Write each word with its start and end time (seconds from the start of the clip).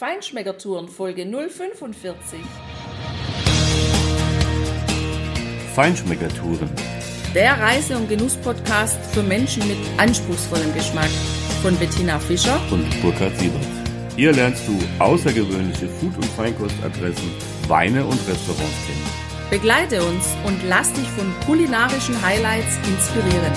Feinschmeckertouren 0.00 0.88
Folge 0.88 1.26
045. 1.26 2.40
Feinschmeckertouren. 5.74 6.70
Der 7.34 7.60
Reise- 7.60 7.98
und 7.98 8.08
Genuss-Podcast 8.08 8.96
für 9.12 9.22
Menschen 9.22 9.68
mit 9.68 9.76
anspruchsvollem 9.98 10.72
Geschmack 10.72 11.10
von 11.60 11.76
Bettina 11.76 12.18
Fischer 12.18 12.58
und 12.70 12.88
Burkhard 13.02 13.36
Siebert. 13.36 13.66
Hier 14.16 14.32
lernst 14.32 14.66
du 14.66 14.78
außergewöhnliche 15.04 15.86
Food- 15.86 16.16
und 16.16 16.24
Feinkostadressen, 16.24 17.30
Weine 17.68 18.02
und 18.02 18.26
Restaurants 18.26 18.86
kennen. 18.86 19.50
Begleite 19.50 20.02
uns 20.02 20.34
und 20.46 20.66
lass 20.66 20.90
dich 20.94 21.08
von 21.08 21.30
kulinarischen 21.44 22.22
Highlights 22.22 22.78
inspirieren. 22.88 23.52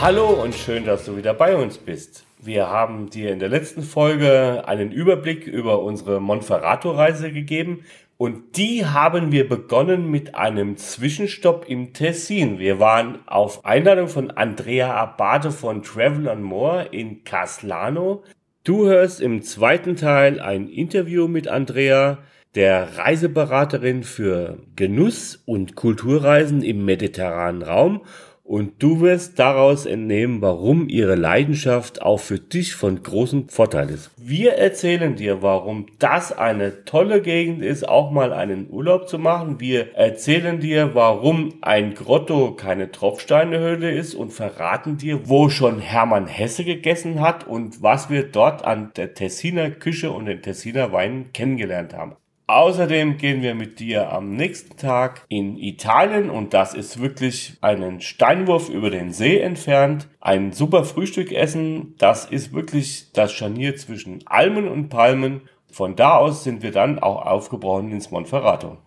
Hallo 0.00 0.42
und 0.42 0.54
schön, 0.54 0.86
dass 0.86 1.04
du 1.04 1.14
wieder 1.14 1.34
bei 1.34 1.54
uns 1.54 1.76
bist. 1.76 2.25
Wir 2.46 2.68
haben 2.68 3.10
dir 3.10 3.32
in 3.32 3.40
der 3.40 3.48
letzten 3.48 3.82
Folge 3.82 4.62
einen 4.68 4.92
Überblick 4.92 5.48
über 5.48 5.82
unsere 5.82 6.20
Monferrato-Reise 6.20 7.32
gegeben 7.32 7.80
und 8.18 8.56
die 8.56 8.86
haben 8.86 9.32
wir 9.32 9.48
begonnen 9.48 10.12
mit 10.12 10.36
einem 10.36 10.76
Zwischenstopp 10.76 11.64
im 11.68 11.92
Tessin. 11.92 12.60
Wir 12.60 12.78
waren 12.78 13.18
auf 13.26 13.64
Einladung 13.64 14.06
von 14.06 14.30
Andrea 14.30 14.94
Abate 14.94 15.50
von 15.50 15.82
Travel 15.82 16.28
and 16.28 16.44
More 16.44 16.84
in 16.92 17.24
Caslano. 17.24 18.22
Du 18.62 18.86
hörst 18.86 19.20
im 19.20 19.42
zweiten 19.42 19.96
Teil 19.96 20.38
ein 20.38 20.68
Interview 20.68 21.26
mit 21.26 21.48
Andrea, 21.48 22.18
der 22.54 22.96
Reiseberaterin 22.96 24.04
für 24.04 24.58
Genuss 24.76 25.42
und 25.46 25.74
Kulturreisen 25.74 26.62
im 26.62 26.84
mediterranen 26.84 27.62
Raum 27.62 28.02
und 28.46 28.80
du 28.82 29.00
wirst 29.00 29.38
daraus 29.38 29.86
entnehmen, 29.86 30.40
warum 30.40 30.88
ihre 30.88 31.16
Leidenschaft 31.16 32.00
auch 32.00 32.20
für 32.20 32.38
dich 32.38 32.74
von 32.74 33.02
großem 33.02 33.48
Vorteil 33.48 33.90
ist. 33.90 34.10
Wir 34.16 34.52
erzählen 34.52 35.16
dir, 35.16 35.42
warum 35.42 35.86
das 35.98 36.36
eine 36.36 36.84
tolle 36.84 37.20
Gegend 37.22 37.64
ist, 37.64 37.88
auch 37.88 38.10
mal 38.10 38.32
einen 38.32 38.70
Urlaub 38.70 39.08
zu 39.08 39.18
machen. 39.18 39.58
Wir 39.58 39.94
erzählen 39.96 40.60
dir, 40.60 40.94
warum 40.94 41.54
ein 41.60 41.94
Grotto 41.94 42.52
keine 42.52 42.92
Tropfsteinehöhle 42.92 43.90
ist 43.90 44.14
und 44.14 44.32
verraten 44.32 44.96
dir, 44.96 45.28
wo 45.28 45.48
schon 45.48 45.80
Hermann 45.80 46.28
Hesse 46.28 46.64
gegessen 46.64 47.20
hat 47.20 47.46
und 47.46 47.82
was 47.82 48.10
wir 48.10 48.22
dort 48.22 48.64
an 48.64 48.92
der 48.96 49.14
Tessiner 49.14 49.70
Küche 49.70 50.12
und 50.12 50.26
den 50.26 50.42
Tessiner 50.42 50.92
Weinen 50.92 51.32
kennengelernt 51.32 51.94
haben. 51.94 52.16
Außerdem 52.48 53.16
gehen 53.18 53.42
wir 53.42 53.56
mit 53.56 53.80
dir 53.80 54.12
am 54.12 54.30
nächsten 54.30 54.76
Tag 54.76 55.24
in 55.28 55.56
Italien 55.56 56.30
und 56.30 56.54
das 56.54 56.74
ist 56.74 57.00
wirklich 57.00 57.54
einen 57.60 58.00
Steinwurf 58.00 58.68
über 58.68 58.88
den 58.88 59.12
See 59.12 59.40
entfernt. 59.40 60.06
Ein 60.20 60.52
super 60.52 60.84
Frühstück 60.84 61.32
essen. 61.32 61.96
Das 61.98 62.24
ist 62.24 62.52
wirklich 62.52 63.10
das 63.12 63.32
Scharnier 63.32 63.74
zwischen 63.76 64.24
Almen 64.26 64.68
und 64.68 64.90
Palmen. 64.90 65.40
Von 65.72 65.96
da 65.96 66.18
aus 66.18 66.44
sind 66.44 66.62
wir 66.62 66.70
dann 66.70 67.00
auch 67.00 67.26
aufgebrochen 67.26 67.90
ins 67.90 68.12
Monferrato. 68.12 68.78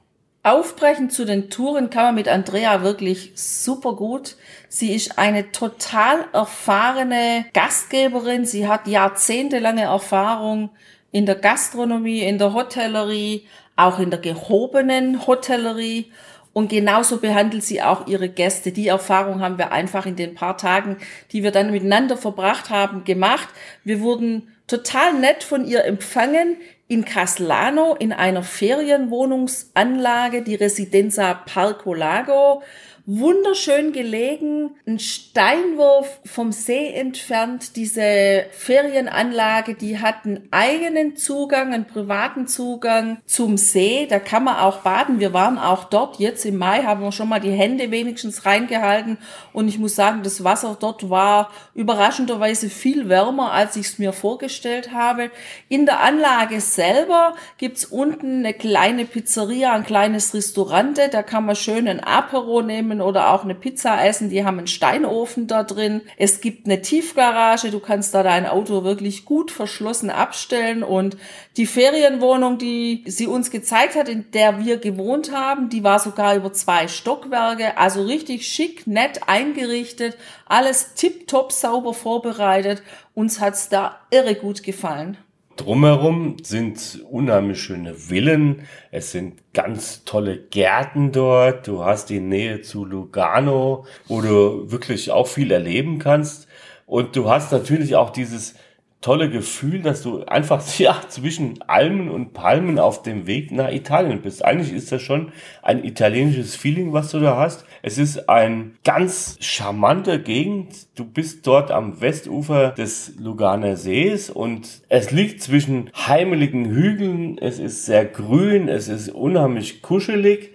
Aufbrechen 0.41 1.09
zu 1.09 1.25
den 1.25 1.49
Touren 1.49 1.89
kann 1.89 2.05
man 2.05 2.15
mit 2.15 2.29
Andrea 2.29 2.81
wirklich 2.81 3.33
super 3.35 3.93
gut. 3.93 4.37
Sie 4.69 4.93
ist 4.93 5.19
eine 5.19 5.51
total 5.51 6.27
erfahrene 6.31 7.45
Gastgeberin. 7.53 8.45
Sie 8.45 8.69
hat 8.69 8.87
jahrzehntelange 8.87 9.81
Erfahrung 9.81 10.69
in 11.11 11.25
der 11.25 11.35
Gastronomie, 11.35 12.21
in 12.21 12.37
der 12.37 12.53
Hotellerie, 12.53 13.47
auch 13.75 13.99
in 13.99 14.09
der 14.09 14.19
gehobenen 14.19 15.25
Hotellerie. 15.25 16.11
Und 16.53 16.69
genauso 16.69 17.17
behandelt 17.17 17.63
sie 17.63 17.81
auch 17.81 18.07
ihre 18.07 18.27
Gäste. 18.27 18.71
Die 18.71 18.87
Erfahrung 18.87 19.41
haben 19.41 19.57
wir 19.57 19.71
einfach 19.71 20.05
in 20.05 20.15
den 20.15 20.35
paar 20.35 20.57
Tagen, 20.57 20.97
die 21.31 21.43
wir 21.43 21.51
dann 21.51 21.71
miteinander 21.71 22.17
verbracht 22.17 22.69
haben, 22.69 23.03
gemacht. 23.03 23.49
Wir 23.83 24.01
wurden 24.01 24.53
total 24.67 25.13
nett 25.13 25.43
von 25.43 25.65
ihr 25.65 25.85
empfangen 25.85 26.57
in 26.87 27.05
Caslano 27.05 27.95
in 27.95 28.11
einer 28.11 28.43
Ferienwohnungsanlage, 28.43 30.41
die 30.41 30.55
Residenza 30.55 31.35
Parco 31.35 31.93
Lago 31.93 32.63
wunderschön 33.11 33.91
gelegen, 33.91 34.75
ein 34.85 34.99
Steinwurf 34.99 36.19
vom 36.25 36.51
See 36.51 36.93
entfernt. 36.93 37.75
Diese 37.75 38.45
Ferienanlage, 38.51 39.73
die 39.73 39.97
hat 39.97 40.25
einen 40.25 40.47
eigenen 40.51 41.15
Zugang, 41.15 41.73
einen 41.73 41.85
privaten 41.85 42.45
Zugang 42.45 43.17
zum 43.25 43.57
See. 43.57 44.05
Da 44.07 44.19
kann 44.19 44.43
man 44.43 44.57
auch 44.57 44.81
baden. 44.81 45.19
Wir 45.19 45.33
waren 45.33 45.57
auch 45.57 45.85
dort. 45.85 46.19
Jetzt 46.19 46.45
im 46.45 46.57
Mai 46.57 46.83
haben 46.83 47.01
wir 47.01 47.11
schon 47.11 47.29
mal 47.29 47.39
die 47.39 47.49
Hände 47.49 47.89
wenigstens 47.89 48.45
reingehalten. 48.45 49.17
Und 49.53 49.69
ich 49.69 49.79
muss 49.79 49.95
sagen, 49.95 50.21
das 50.21 50.43
Wasser 50.43 50.77
dort 50.79 51.09
war 51.09 51.49
überraschenderweise 51.73 52.69
viel 52.69 53.09
wärmer, 53.09 53.51
als 53.51 53.75
ich 53.75 53.87
es 53.87 53.97
mir 53.97 54.13
vorgestellt 54.13 54.93
habe. 54.93 55.31
In 55.67 55.87
der 55.87 56.01
Anlage 56.01 56.61
selber 56.61 57.33
gibt's 57.57 57.85
unten 57.85 58.45
eine 58.45 58.53
kleine 58.53 59.05
Pizzeria, 59.05 59.73
ein 59.73 59.83
kleines 59.83 60.35
Restaurant. 60.35 60.99
Da 61.11 61.23
kann 61.23 61.47
man 61.47 61.55
schön 61.55 61.87
ein 61.87 62.01
Apero 62.01 62.61
nehmen 62.61 62.98
oder 63.01 63.33
auch 63.33 63.43
eine 63.43 63.55
Pizza 63.55 64.05
essen. 64.05 64.29
Die 64.29 64.45
haben 64.45 64.57
einen 64.57 64.67
Steinofen 64.67 65.47
da 65.47 65.63
drin. 65.63 66.01
Es 66.17 66.41
gibt 66.41 66.65
eine 66.65 66.81
Tiefgarage. 66.81 67.71
Du 67.71 67.79
kannst 67.79 68.13
da 68.13 68.23
dein 68.23 68.45
Auto 68.45 68.83
wirklich 68.83 69.25
gut 69.25 69.51
verschlossen 69.51 70.09
abstellen. 70.09 70.83
Und 70.83 71.17
die 71.57 71.65
Ferienwohnung, 71.65 72.57
die 72.57 73.03
sie 73.07 73.27
uns 73.27 73.51
gezeigt 73.51 73.95
hat, 73.95 74.09
in 74.09 74.31
der 74.31 74.63
wir 74.63 74.77
gewohnt 74.77 75.31
haben, 75.31 75.69
die 75.69 75.83
war 75.83 75.99
sogar 75.99 76.35
über 76.35 76.53
zwei 76.53 76.87
Stockwerke. 76.87 77.77
Also 77.77 78.03
richtig 78.03 78.47
schick, 78.47 78.87
nett 78.87 79.21
eingerichtet. 79.27 80.17
Alles 80.45 80.93
tipptopp 80.95 81.51
sauber 81.51 81.93
vorbereitet. 81.93 82.81
Uns 83.13 83.39
hat's 83.39 83.69
da 83.69 83.99
irre 84.11 84.35
gut 84.35 84.63
gefallen. 84.63 85.17
Drumherum 85.59 86.37
sind 86.41 87.03
unheimlich 87.09 87.61
schöne 87.61 87.93
Villen. 87.93 88.61
Es 88.91 89.11
sind 89.11 89.53
ganz 89.53 90.05
tolle 90.05 90.37
Gärten 90.37 91.11
dort. 91.11 91.67
Du 91.67 91.83
hast 91.83 92.09
die 92.09 92.21
Nähe 92.21 92.61
zu 92.61 92.85
Lugano, 92.85 93.85
wo 94.07 94.21
du 94.21 94.71
wirklich 94.71 95.11
auch 95.11 95.27
viel 95.27 95.51
erleben 95.51 95.99
kannst. 95.99 96.47
Und 96.85 97.17
du 97.17 97.29
hast 97.29 97.51
natürlich 97.51 97.97
auch 97.97 98.09
dieses 98.09 98.55
tolle 99.01 99.29
Gefühl, 99.29 99.81
dass 99.81 100.01
du 100.01 100.23
einfach 100.25 100.61
ja, 100.77 101.01
zwischen 101.07 101.61
Almen 101.67 102.09
und 102.09 102.33
Palmen 102.33 102.79
auf 102.79 103.01
dem 103.01 103.27
Weg 103.27 103.51
nach 103.51 103.71
Italien 103.71 104.21
bist. 104.21 104.43
Eigentlich 104.43 104.73
ist 104.73 104.91
das 104.91 105.01
schon 105.01 105.31
ein 105.61 105.83
italienisches 105.83 106.55
Feeling, 106.55 106.91
was 106.91 107.11
du 107.11 107.19
da 107.19 107.37
hast. 107.37 107.65
Es 107.81 107.97
ist 107.97 108.27
ein 108.29 108.77
ganz 108.83 109.37
charmante 109.39 110.21
Gegend. 110.21 110.87
Du 110.95 111.05
bist 111.05 111.47
dort 111.47 111.71
am 111.71 112.01
Westufer 112.01 112.71
des 112.71 113.13
Luganer 113.17 113.77
Sees 113.77 114.29
und 114.29 114.81
es 114.89 115.11
liegt 115.11 115.41
zwischen 115.41 115.89
heimeligen 115.95 116.65
Hügeln. 116.65 117.37
Es 117.37 117.59
ist 117.59 117.85
sehr 117.85 118.05
grün, 118.05 118.67
es 118.67 118.89
ist 118.89 119.09
unheimlich 119.09 119.81
kuschelig 119.81 120.51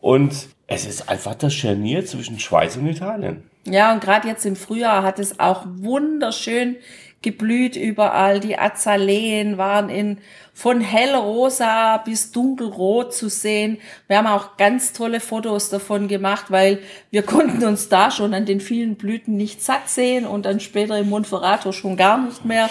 und 0.00 0.48
es 0.66 0.86
ist 0.86 1.08
einfach 1.08 1.34
das 1.34 1.54
Scharnier 1.54 2.04
zwischen 2.04 2.40
Schweiz 2.40 2.76
und 2.76 2.86
Italien. 2.86 3.44
Ja, 3.66 3.92
und 3.94 4.02
gerade 4.02 4.28
jetzt 4.28 4.44
im 4.44 4.56
Frühjahr 4.56 5.02
hat 5.02 5.18
es 5.18 5.40
auch 5.40 5.64
wunderschön 5.66 6.76
geblüht 7.24 7.74
überall. 7.74 8.38
Die 8.38 8.56
Azaleen 8.58 9.58
waren 9.58 9.88
in 9.88 10.18
von 10.52 10.80
hellrosa 10.80 11.96
bis 11.96 12.30
dunkelrot 12.30 13.12
zu 13.12 13.28
sehen. 13.28 13.78
Wir 14.06 14.18
haben 14.18 14.28
auch 14.28 14.56
ganz 14.56 14.92
tolle 14.92 15.18
Fotos 15.18 15.70
davon 15.70 16.06
gemacht, 16.06 16.46
weil 16.50 16.78
wir 17.10 17.22
konnten 17.26 17.64
uns 17.64 17.88
da 17.88 18.12
schon 18.12 18.32
an 18.34 18.46
den 18.46 18.60
vielen 18.60 18.94
Blüten 18.94 19.36
nicht 19.36 19.62
satt 19.62 19.88
sehen 19.88 20.26
und 20.26 20.46
dann 20.46 20.60
später 20.60 20.96
im 20.96 21.08
Monferrato 21.08 21.72
schon 21.72 21.96
gar 21.96 22.18
nicht 22.18 22.44
mehr. 22.44 22.70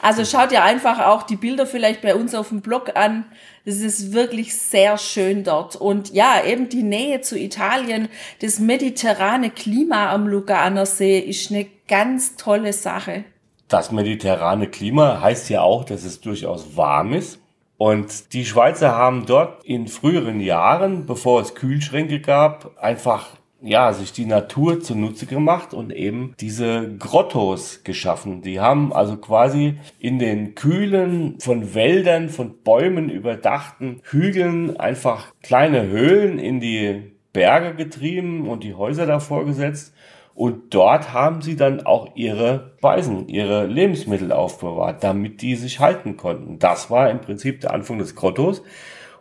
Also 0.00 0.24
schaut 0.24 0.52
ihr 0.52 0.62
einfach 0.62 1.00
auch 1.00 1.24
die 1.24 1.36
Bilder 1.36 1.66
vielleicht 1.66 2.02
bei 2.02 2.14
uns 2.14 2.34
auf 2.34 2.50
dem 2.50 2.60
Blog 2.60 2.96
an. 2.96 3.24
Es 3.64 3.80
ist 3.80 4.12
wirklich 4.12 4.56
sehr 4.56 4.96
schön 4.96 5.42
dort. 5.42 5.74
Und 5.74 6.14
ja, 6.14 6.42
eben 6.44 6.68
die 6.68 6.84
Nähe 6.84 7.20
zu 7.20 7.36
Italien, 7.36 8.08
das 8.40 8.60
mediterrane 8.60 9.50
Klima 9.50 10.12
am 10.12 10.28
Luganer 10.28 10.86
See 10.86 11.18
ist 11.18 11.50
eine 11.50 11.66
ganz 11.88 12.36
tolle 12.36 12.72
Sache. 12.72 13.24
Das 13.68 13.92
mediterrane 13.92 14.68
Klima 14.68 15.20
heißt 15.20 15.50
ja 15.50 15.60
auch, 15.60 15.84
dass 15.84 16.04
es 16.04 16.20
durchaus 16.20 16.76
warm 16.76 17.12
ist. 17.12 17.40
Und 17.76 18.32
die 18.32 18.44
Schweizer 18.44 18.96
haben 18.96 19.26
dort 19.26 19.64
in 19.64 19.86
früheren 19.86 20.40
Jahren, 20.40 21.06
bevor 21.06 21.40
es 21.40 21.54
Kühlschränke 21.54 22.20
gab, 22.20 22.76
einfach 22.78 23.28
ja, 23.60 23.92
sich 23.92 24.12
die 24.12 24.26
Natur 24.26 24.80
zunutze 24.80 25.26
gemacht 25.26 25.74
und 25.74 25.92
eben 25.92 26.34
diese 26.40 26.96
Grottos 26.96 27.82
geschaffen. 27.82 28.42
Die 28.42 28.60
haben 28.60 28.92
also 28.92 29.16
quasi 29.16 29.78
in 29.98 30.18
den 30.18 30.54
kühlen, 30.54 31.40
von 31.40 31.74
Wäldern, 31.74 32.28
von 32.28 32.62
Bäumen 32.62 33.10
überdachten 33.10 34.00
Hügeln 34.04 34.78
einfach 34.78 35.32
kleine 35.42 35.88
Höhlen 35.88 36.38
in 36.38 36.60
die 36.60 37.12
Berge 37.32 37.74
getrieben 37.74 38.48
und 38.48 38.62
die 38.62 38.74
Häuser 38.74 39.06
davor 39.06 39.44
gesetzt 39.44 39.92
und 40.38 40.72
dort 40.72 41.12
haben 41.12 41.42
sie 41.42 41.56
dann 41.56 41.84
auch 41.84 42.14
ihre 42.14 42.70
Speisen, 42.78 43.26
ihre 43.26 43.66
Lebensmittel 43.66 44.30
aufbewahrt, 44.30 45.02
damit 45.02 45.42
die 45.42 45.56
sich 45.56 45.80
halten 45.80 46.16
konnten. 46.16 46.60
Das 46.60 46.92
war 46.92 47.10
im 47.10 47.20
Prinzip 47.20 47.60
der 47.60 47.74
Anfang 47.74 47.98
des 47.98 48.14
Grottos. 48.14 48.62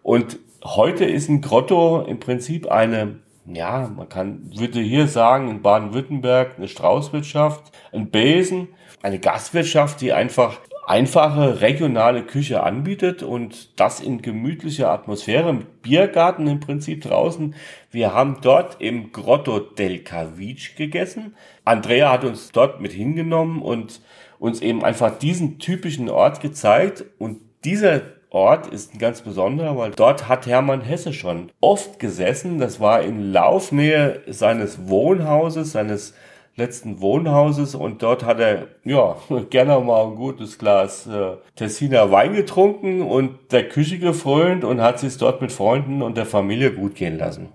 Und 0.04 0.38
heute 0.64 1.06
ist 1.06 1.28
ein 1.28 1.42
Grotto 1.42 2.06
im 2.08 2.20
Prinzip 2.20 2.70
eine, 2.70 3.16
ja, 3.48 3.90
man 3.98 4.08
kann, 4.08 4.52
würde 4.56 4.80
hier 4.80 5.08
sagen, 5.08 5.50
in 5.50 5.64
Baden-Württemberg 5.64 6.54
eine 6.58 6.68
Straußwirtschaft, 6.68 7.72
ein 7.92 8.12
Besen, 8.12 8.68
eine 9.02 9.18
Gastwirtschaft, 9.18 10.02
die 10.02 10.14
einfach 10.14 10.60
einfache 10.88 11.60
regionale 11.60 12.24
Küche 12.24 12.64
anbietet 12.64 13.22
und 13.22 13.78
das 13.78 14.00
in 14.00 14.22
gemütlicher 14.22 14.90
Atmosphäre, 14.90 15.52
mit 15.54 15.82
Biergarten 15.82 16.48
im 16.48 16.62
Prinzip 16.62 17.02
draußen. 17.02 17.56
Wir 17.92 18.14
haben 18.14 18.38
dort 18.42 18.78
im 18.80 19.12
Grotto 19.12 19.60
del 19.60 20.00
Cavic 20.00 20.78
gegessen. 20.78 21.36
Andrea 21.66 22.10
hat 22.12 22.24
uns 22.24 22.54
dort 22.54 22.80
mit 22.80 22.94
hingenommen 22.94 23.62
und 23.62 24.00
uns 24.40 24.62
eben 24.62 24.84
einfach 24.86 25.20
diesen 25.20 25.60
typischen 25.60 26.10
Ort 26.10 26.40
gezeigt 26.40 27.04
und 27.18 27.42
dieser 27.66 28.02
Ort 28.30 28.68
ist 28.68 28.94
ein 28.94 29.00
ganz 29.00 29.22
besonderer, 29.22 29.78
weil 29.78 29.92
dort 29.92 30.30
hat 30.30 30.48
Hermann 30.48 30.82
Hesse 30.82 31.12
schon 31.12 31.52
oft 31.60 32.00
gesessen. 32.00 32.60
Das 32.60 32.80
war 32.80 33.02
in 33.02 33.32
Laufnähe 33.34 34.22
seines 34.28 34.88
Wohnhauses, 34.88 35.72
seines 35.72 36.14
letzten 36.58 37.00
Wohnhauses 37.02 37.76
und 37.76 38.02
dort 38.02 38.26
hat 38.26 38.40
er 38.40 38.68
ja 38.84 39.16
gerne 39.50 39.80
mal 39.80 40.08
ein 40.08 40.16
gutes 40.16 40.58
Glas 40.58 41.08
äh, 41.08 41.38
Tessiner 41.56 42.12
Wein 42.12 42.34
getrunken 42.34 43.04
und 43.04 43.52
der 43.52 43.70
Küche 43.70 44.00
gefrönt 44.00 44.64
und 44.64 44.82
hat 44.82 45.00
sich 45.00 45.18
dort 45.18 45.42
mit 45.42 45.52
Freunden 45.52 46.02
und 46.02 46.18
der 46.18 46.26
Familie 46.26 46.74
gut 46.74 46.96
gehen 46.96 47.18
lassen. 47.18 47.50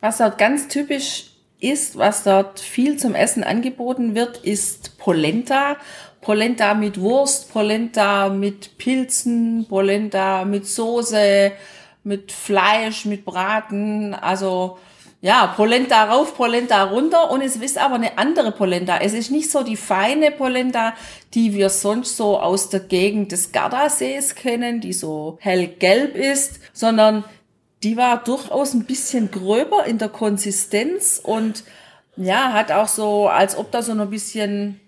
Was 0.00 0.18
dort 0.18 0.38
ganz 0.38 0.68
typisch 0.68 1.30
ist, 1.60 1.96
was 1.96 2.24
dort 2.24 2.60
viel 2.60 2.98
zum 2.98 3.14
Essen 3.14 3.44
angeboten 3.44 4.14
wird, 4.14 4.38
ist 4.38 4.98
Polenta. 4.98 5.76
Polenta 6.20 6.74
mit 6.74 7.00
Wurst, 7.00 7.52
Polenta 7.52 8.28
mit 8.28 8.78
Pilzen, 8.78 9.66
Polenta 9.68 10.44
mit 10.44 10.66
Soße, 10.66 11.52
mit 12.02 12.32
Fleisch, 12.32 13.04
mit 13.04 13.24
Braten. 13.24 14.12
Also 14.12 14.78
ja, 15.26 15.48
Polenta 15.48 16.04
rauf, 16.04 16.36
Polenta 16.36 16.84
runter 16.84 17.32
und 17.32 17.40
es 17.40 17.56
ist 17.56 17.78
aber 17.78 17.96
eine 17.96 18.16
andere 18.16 18.52
Polenta. 18.52 18.98
Es 18.98 19.12
ist 19.12 19.32
nicht 19.32 19.50
so 19.50 19.64
die 19.64 19.76
feine 19.76 20.30
Polenta, 20.30 20.94
die 21.34 21.52
wir 21.52 21.68
sonst 21.68 22.16
so 22.16 22.38
aus 22.38 22.68
der 22.68 22.78
Gegend 22.78 23.32
des 23.32 23.50
Gardasees 23.50 24.36
kennen, 24.36 24.80
die 24.80 24.92
so 24.92 25.36
hellgelb 25.40 26.14
ist, 26.14 26.60
sondern 26.72 27.24
die 27.82 27.96
war 27.96 28.22
durchaus 28.22 28.72
ein 28.72 28.84
bisschen 28.84 29.32
gröber 29.32 29.84
in 29.84 29.98
der 29.98 30.10
Konsistenz 30.10 31.20
und 31.20 31.64
ja, 32.16 32.52
hat 32.52 32.70
auch 32.70 32.86
so, 32.86 33.26
als 33.26 33.58
ob 33.58 33.72
da 33.72 33.82
so 33.82 33.90
ein 33.90 34.10
bisschen 34.10 34.80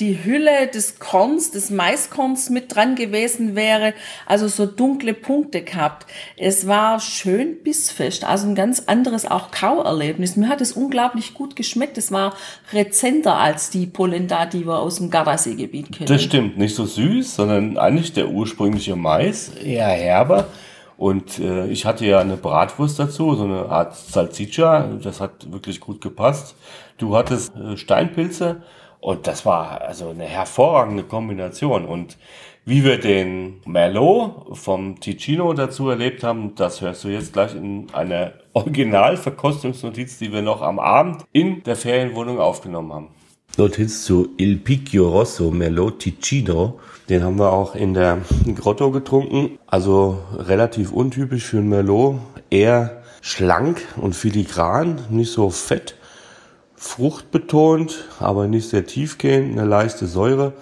die 0.00 0.24
Hülle 0.24 0.66
des 0.66 0.98
Korns, 0.98 1.50
des 1.50 1.70
Maiskorns 1.70 2.50
mit 2.50 2.74
dran 2.74 2.96
gewesen 2.96 3.54
wäre, 3.54 3.94
also 4.26 4.48
so 4.48 4.66
dunkle 4.66 5.14
Punkte 5.14 5.62
gehabt. 5.62 6.06
Es 6.36 6.66
war 6.66 7.00
schön 7.00 7.62
bissfest, 7.62 8.24
also 8.24 8.48
ein 8.48 8.54
ganz 8.54 8.84
anderes 8.86 9.30
auch 9.30 9.50
Kauerlebnis. 9.50 10.36
Mir 10.36 10.48
hat 10.48 10.60
es 10.60 10.72
unglaublich 10.72 11.34
gut 11.34 11.54
geschmeckt. 11.56 11.96
Es 11.98 12.10
war 12.10 12.34
rezenter 12.72 13.36
als 13.36 13.70
die 13.70 13.86
Polenta, 13.86 14.46
die 14.46 14.66
wir 14.66 14.80
aus 14.80 14.96
dem 14.96 15.10
Gardasee-Gebiet 15.10 15.92
kennen. 15.92 16.06
Das 16.06 16.22
stimmt, 16.22 16.58
nicht 16.58 16.74
so 16.74 16.86
süß, 16.86 17.36
sondern 17.36 17.78
eigentlich 17.78 18.12
der 18.12 18.28
ursprüngliche 18.28 18.96
Mais, 18.96 19.50
eher 19.50 19.88
herber. 19.88 20.48
Und 20.96 21.40
äh, 21.40 21.66
ich 21.68 21.86
hatte 21.86 22.06
ja 22.06 22.20
eine 22.20 22.36
Bratwurst 22.36 22.98
dazu, 22.98 23.34
so 23.34 23.44
eine 23.44 23.66
Art 23.68 23.96
Salsiccia. 23.96 24.90
Das 25.02 25.20
hat 25.20 25.52
wirklich 25.52 25.80
gut 25.80 26.00
gepasst. 26.00 26.54
Du 26.98 27.16
hattest 27.16 27.54
äh, 27.56 27.76
Steinpilze 27.76 28.62
und 29.04 29.26
das 29.26 29.44
war 29.44 29.82
also 29.82 30.08
eine 30.08 30.24
hervorragende 30.24 31.02
Kombination. 31.02 31.84
Und 31.84 32.16
wie 32.64 32.84
wir 32.84 32.98
den 32.98 33.60
Merlot 33.66 34.56
vom 34.56 34.98
Ticino 34.98 35.52
dazu 35.52 35.90
erlebt 35.90 36.24
haben, 36.24 36.54
das 36.54 36.80
hörst 36.80 37.04
du 37.04 37.08
jetzt 37.08 37.34
gleich 37.34 37.54
in 37.54 37.88
einer 37.92 38.32
Originalverkostungsnotiz, 38.54 40.16
die 40.16 40.32
wir 40.32 40.40
noch 40.40 40.62
am 40.62 40.78
Abend 40.78 41.22
in 41.32 41.62
der 41.64 41.76
Ferienwohnung 41.76 42.40
aufgenommen 42.40 42.92
haben. 42.94 43.08
Notiz 43.58 44.04
zu 44.04 44.30
Il 44.38 44.56
Picchio 44.56 45.10
Rosso 45.10 45.50
Merlot 45.50 45.98
Ticino. 45.98 46.80
Den 47.10 47.24
haben 47.24 47.38
wir 47.38 47.52
auch 47.52 47.74
in 47.74 47.92
der 47.92 48.22
Grotto 48.54 48.90
getrunken. 48.90 49.58
Also 49.66 50.18
relativ 50.38 50.92
untypisch 50.92 51.44
für 51.44 51.58
ein 51.58 51.68
Merlot. 51.68 52.20
Eher 52.48 53.02
schlank 53.20 53.86
und 53.98 54.14
filigran, 54.14 54.98
nicht 55.10 55.30
so 55.30 55.50
fett 55.50 55.94
fruchtbetont, 56.84 58.04
aber 58.20 58.46
nicht 58.46 58.68
sehr 58.68 58.84
tiefgehend, 58.86 59.58
eine 59.58 59.66
leichte 59.66 60.06
Säure, 60.06 60.52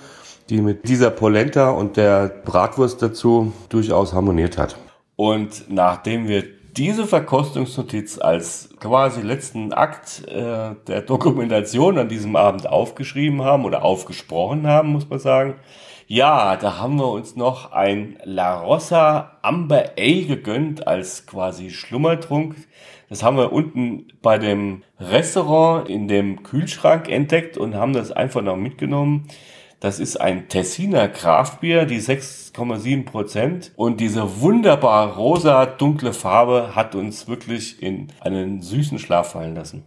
die 0.48 0.62
mit 0.62 0.88
dieser 0.88 1.10
Polenta 1.10 1.70
und 1.70 1.96
der 1.96 2.28
Bratwurst 2.28 3.02
dazu 3.02 3.52
durchaus 3.68 4.12
harmoniert 4.12 4.56
hat. 4.56 4.76
Und 5.16 5.64
nachdem 5.68 6.28
wir 6.28 6.44
diese 6.76 7.06
Verkostungsnotiz 7.06 8.18
als 8.18 8.70
quasi 8.80 9.20
letzten 9.20 9.72
Akt 9.72 10.26
äh, 10.28 10.74
der 10.86 11.02
Dokumentation 11.02 11.98
an 11.98 12.08
diesem 12.08 12.36
Abend 12.36 12.66
aufgeschrieben 12.66 13.42
haben 13.42 13.64
oder 13.64 13.84
aufgesprochen 13.84 14.66
haben, 14.66 14.88
muss 14.88 15.08
man 15.10 15.18
sagen, 15.18 15.56
ja, 16.06 16.56
da 16.56 16.78
haben 16.78 16.96
wir 16.96 17.08
uns 17.08 17.36
noch 17.36 17.72
ein 17.72 18.18
La 18.24 18.60
Rossa 18.60 19.38
Amber 19.42 19.92
Ale 19.98 20.24
gegönnt 20.24 20.86
als 20.86 21.26
quasi 21.26 21.70
Schlummertrunk. 21.70 22.56
Das 23.12 23.22
haben 23.22 23.36
wir 23.36 23.52
unten 23.52 24.06
bei 24.22 24.38
dem 24.38 24.84
Restaurant 24.98 25.86
in 25.86 26.08
dem 26.08 26.44
Kühlschrank 26.44 27.10
entdeckt 27.10 27.58
und 27.58 27.74
haben 27.74 27.92
das 27.92 28.10
einfach 28.10 28.40
noch 28.40 28.56
mitgenommen. 28.56 29.28
Das 29.80 30.00
ist 30.00 30.18
ein 30.18 30.48
Tessiner 30.48 31.08
Kraftbier, 31.08 31.84
die 31.84 32.00
6,7 32.00 33.04
Prozent. 33.04 33.72
Und 33.76 34.00
diese 34.00 34.40
wunderbar 34.40 35.14
rosa, 35.16 35.66
dunkle 35.66 36.14
Farbe 36.14 36.74
hat 36.74 36.94
uns 36.94 37.28
wirklich 37.28 37.82
in 37.82 38.08
einen 38.20 38.62
süßen 38.62 38.98
Schlaf 38.98 39.32
fallen 39.32 39.56
lassen. 39.56 39.84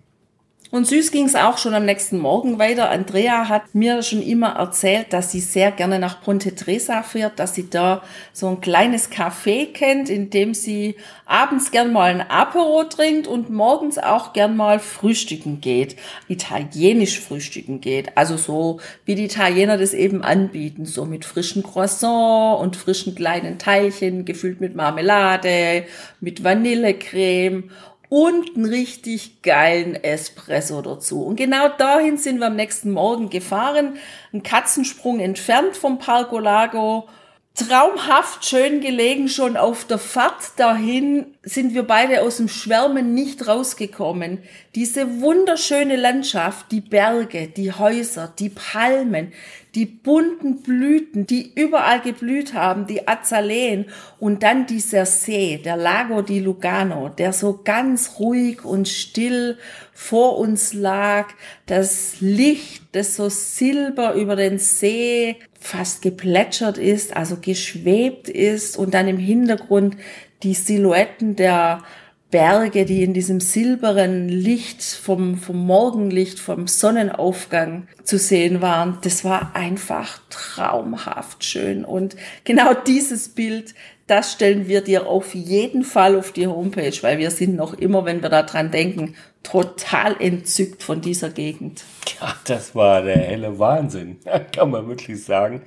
Und 0.76 0.86
süß 0.86 1.12
ging 1.12 1.26
es 1.26 1.36
auch 1.36 1.58
schon 1.58 1.74
am 1.74 1.86
nächsten 1.86 2.20
Morgen 2.20 2.60
weiter. 2.60 2.90
Andrea 2.90 3.48
hat 3.48 3.74
mir 3.74 4.04
schon 4.04 4.22
immer 4.22 4.58
erzählt, 4.58 5.14
dass 5.14 5.32
sie 5.32 5.40
sehr 5.40 5.72
gerne 5.72 6.00
nach 6.00 6.22
Ponte 6.22 6.54
Tresa 6.54 7.02
fährt, 7.02 7.40
dass 7.40 7.56
sie 7.56 7.70
da 7.70 8.04
so 8.34 8.50
ein 8.50 8.60
kleines 8.60 9.10
Café 9.10 9.72
kennt, 9.72 10.10
in 10.10 10.32
dem 10.32 10.54
sie 10.54 10.98
abends 11.26 11.72
gern 11.72 11.94
mal 11.94 12.12
ein 12.12 12.30
Apero 12.30 12.84
trinkt 12.84 13.26
und 13.26 13.50
morgens 13.50 13.98
auch 13.98 14.34
gern 14.34 14.58
mal 14.58 14.80
frühstücken 14.80 15.62
geht. 15.62 15.96
Italienisch 16.28 17.22
frühstücken 17.22 17.80
geht. 17.80 18.18
Also 18.18 18.36
so, 18.36 18.82
wie 19.06 19.16
die 19.16 19.24
Italiener 19.24 19.78
das 19.78 19.94
eben 19.94 20.24
anbieten. 20.24 20.86
So 20.86 21.06
mit 21.06 21.24
frischen 21.24 21.64
Croissant 21.64 22.60
und 22.60 22.76
frischen 22.76 23.16
kleinen 23.16 23.60
Teilchen, 23.60 24.26
gefüllt 24.26 24.60
mit 24.60 24.76
Marmelade, 24.76 25.86
mit 26.20 26.44
Vanillecreme 26.44 27.72
und 28.16 28.56
einen 28.56 28.64
richtig 28.64 29.42
geilen 29.42 30.02
Espresso 30.02 30.82
dazu. 30.82 31.26
Und 31.26 31.36
genau 31.36 31.68
dahin 31.68 32.18
sind 32.18 32.40
wir 32.40 32.48
am 32.48 32.56
nächsten 32.56 32.92
Morgen 32.92 33.30
gefahren, 33.30 33.98
ein 34.32 34.42
Katzensprung 34.42 35.20
entfernt 35.20 35.76
vom 35.76 36.00
Parco 36.00 36.40
Lago. 36.40 37.10
Traumhaft 37.56 38.46
schön 38.46 38.80
gelegen 38.80 39.28
schon 39.28 39.58
auf 39.58 39.84
der 39.84 39.98
Fahrt 39.98 40.58
dahin 40.58 41.26
sind 41.44 41.74
wir 41.74 41.84
beide 41.84 42.22
aus 42.22 42.38
dem 42.38 42.48
Schwärmen 42.48 43.14
nicht 43.14 43.50
rausgekommen. 43.50 44.44
Diese 44.76 45.20
wunderschöne 45.20 45.98
Landschaft, 45.98 46.72
die 46.72 46.80
Berge, 46.80 47.48
die 47.50 47.74
Häuser, 47.74 48.32
die 48.40 48.50
Palmen, 48.50 49.34
die 49.76 49.86
bunten 49.86 50.62
Blüten, 50.62 51.28
die 51.28 51.52
überall 51.54 52.00
geblüht 52.00 52.54
haben, 52.54 52.88
die 52.88 53.08
Azaleen 53.08 53.86
und 54.20 54.42
dann 54.42 54.66
dieser 54.66 55.06
See, 55.06 55.58
der 55.58 55.76
Lago 55.76 56.22
di 56.22 56.40
Lugano, 56.40 57.10
der 57.10 57.34
so 57.34 57.60
ganz 57.64 58.20
ruhig 58.20 58.64
und 58.64 58.88
still 58.88 59.58
vor 59.94 60.38
uns 60.38 60.74
lag, 60.74 61.28
das 61.66 62.22
Licht, 62.22 62.84
das 62.94 63.18
so 63.18 63.28
silber 63.28 64.14
über 64.14 64.38
den 64.38 64.60
See 64.60 65.36
fast 65.60 66.02
geplätschert 66.02 66.78
ist, 66.78 67.16
also 67.16 67.38
geschwebt 67.42 68.30
ist 68.30 68.78
und 68.78 68.94
dann 68.94 69.10
im 69.10 69.18
Hintergrund 69.18 69.98
die 70.44 70.54
Silhouetten 70.54 71.36
der 71.36 71.84
Berge, 72.32 72.86
die 72.86 73.04
in 73.04 73.14
diesem 73.14 73.40
silberen 73.40 74.28
Licht 74.28 74.84
vom, 74.84 75.38
vom 75.38 75.66
Morgenlicht, 75.66 76.40
vom 76.40 76.68
Sonnenaufgang 76.68 77.88
zu 78.04 78.18
sehen 78.18 78.62
waren, 78.62 78.98
das 79.04 79.24
war 79.24 79.56
einfach 79.56 80.20
traumhaft 80.30 81.44
schön. 81.44 81.86
Und 81.86 82.16
genau 82.44 82.74
dieses 82.74 83.30
Bild, 83.30 83.76
das 84.08 84.34
stellen 84.34 84.68
wir 84.68 84.82
dir 84.82 85.08
auf 85.08 85.34
jeden 85.34 85.84
Fall 85.84 86.18
auf 86.18 86.32
die 86.32 86.48
Homepage, 86.48 86.98
weil 87.02 87.20
wir 87.20 87.32
sind 87.32 87.56
noch 87.56 87.74
immer, 87.74 88.06
wenn 88.06 88.22
wir 88.22 88.30
daran 88.30 88.72
denken, 88.72 89.16
total 89.42 90.16
entzückt 90.20 90.84
von 90.84 91.02
dieser 91.02 91.30
Gegend. 91.30 91.84
Ja, 92.20 92.36
das 92.46 92.76
war 92.76 93.02
der 93.02 93.18
helle 93.18 93.58
Wahnsinn, 93.60 94.18
kann 94.52 94.72
man 94.72 94.88
wirklich 94.88 95.24
sagen. 95.24 95.62